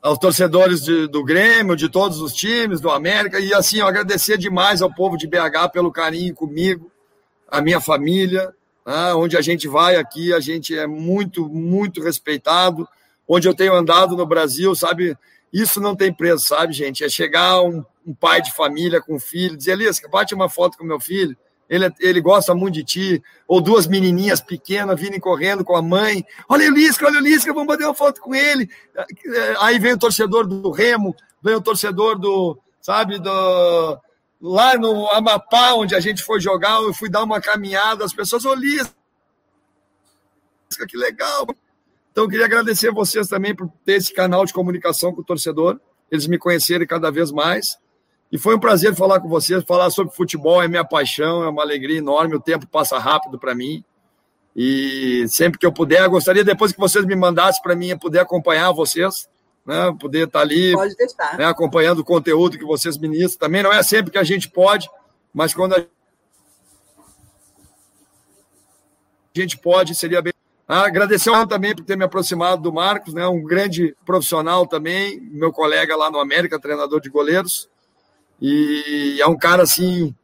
[0.00, 4.36] aos torcedores de, do Grêmio, de todos os times, do América, e assim, eu agradecer
[4.36, 6.92] demais ao povo de BH pelo carinho comigo,
[7.48, 8.52] a minha família,
[8.86, 9.14] né?
[9.14, 12.88] onde a gente vai aqui, a gente é muito, muito respeitado.
[13.26, 15.16] Onde eu tenho andado no Brasil, sabe?
[15.52, 17.02] Isso não tem preço, sabe, gente?
[17.02, 20.76] É chegar um, um pai de família com um filho, dizer, Elias, bate uma foto
[20.76, 21.34] com meu filho,
[21.68, 23.22] ele, ele gosta muito de ti.
[23.48, 26.24] Ou duas menininhas pequenas virem correndo com a mãe.
[26.48, 28.68] Olha o Lisca, olha o Lisca, vamos bater uma foto com ele.
[29.60, 33.98] Aí vem o torcedor do Remo, vem o torcedor do, sabe, do,
[34.46, 38.44] lá no Amapá, onde a gente foi jogar, eu fui dar uma caminhada, as pessoas
[38.44, 38.86] olham,
[40.86, 41.46] que legal.
[42.12, 45.24] Então, eu queria agradecer a vocês também por ter esse canal de comunicação com o
[45.24, 45.80] torcedor,
[46.10, 47.78] eles me conhecerem cada vez mais.
[48.30, 49.64] E foi um prazer falar com vocês.
[49.64, 52.34] Falar sobre futebol é minha paixão, é uma alegria enorme.
[52.34, 53.84] O tempo passa rápido para mim.
[54.54, 58.18] E sempre que eu puder, gostaria depois que vocês me mandassem para mim, eu poder
[58.18, 59.28] acompanhar vocês,
[59.64, 59.94] né?
[59.98, 60.72] Poder estar tá ali,
[61.38, 61.46] né?
[61.46, 63.48] acompanhando o conteúdo que vocês ministram.
[63.48, 64.88] Também não é sempre que a gente pode,
[65.32, 65.84] mas quando a
[69.34, 70.32] gente pode, seria bem.
[70.66, 73.26] Ah, agradecer também por ter me aproximado do Marcos, né?
[73.26, 77.68] Um grande profissional também, meu colega lá no América, treinador de goleiros.
[78.40, 80.14] E é um cara assim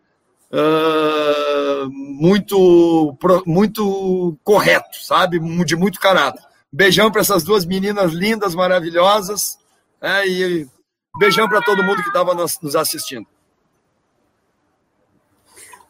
[0.51, 5.39] uh, muito, muito correto, sabe?
[5.65, 6.43] De muito caráter.
[6.73, 9.59] Beijão para essas duas meninas lindas, maravilhosas.
[10.01, 10.27] Né?
[10.29, 10.69] E
[11.19, 13.27] beijão para todo mundo que estava nos assistindo.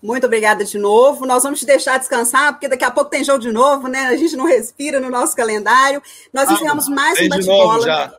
[0.02, 1.26] Muito obrigada de novo.
[1.26, 4.06] Nós vamos te deixar descansar, porque daqui a pouco tem jogo de novo, né?
[4.06, 6.02] A gente não respira no nosso calendário.
[6.32, 8.18] Nós ah, encerramos mais um bate-bola.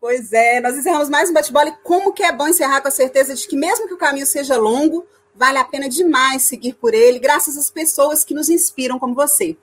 [0.00, 2.92] Pois é, nós encerramos mais um bate-bola e como que é bom encerrar com a
[2.92, 6.94] certeza de que mesmo que o caminho seja longo, vale a pena demais seguir por
[6.94, 9.56] ele, graças às pessoas que nos inspiram como você.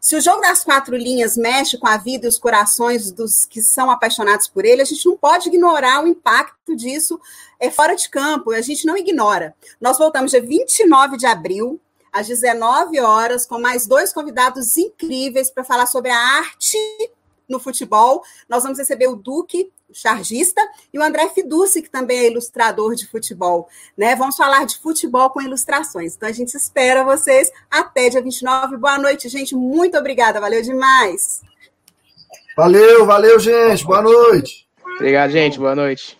[0.00, 3.60] Se o jogo das quatro linhas mexe com a vida e os corações dos que
[3.60, 7.20] são apaixonados por ele, a gente não pode ignorar o impacto disso
[7.58, 9.54] é, fora de campo, a gente não ignora.
[9.80, 11.80] Nós voltamos dia 29 de abril,
[12.12, 16.78] às 19 horas, com mais dois convidados incríveis para falar sobre a arte
[17.48, 18.22] no futebol.
[18.48, 20.60] Nós vamos receber o Duque, chargista,
[20.92, 23.68] e o André Fiduci, que também é ilustrador de futebol.
[23.96, 24.14] Né?
[24.16, 26.16] Vamos falar de futebol com ilustrações.
[26.16, 28.76] Então a gente espera vocês até dia 29.
[28.76, 29.54] Boa noite, gente.
[29.54, 30.40] Muito obrigada.
[30.40, 31.42] Valeu demais.
[32.56, 33.84] Valeu, valeu, gente.
[33.84, 34.66] Boa noite.
[34.96, 35.58] Obrigado, gente.
[35.58, 36.18] Boa noite.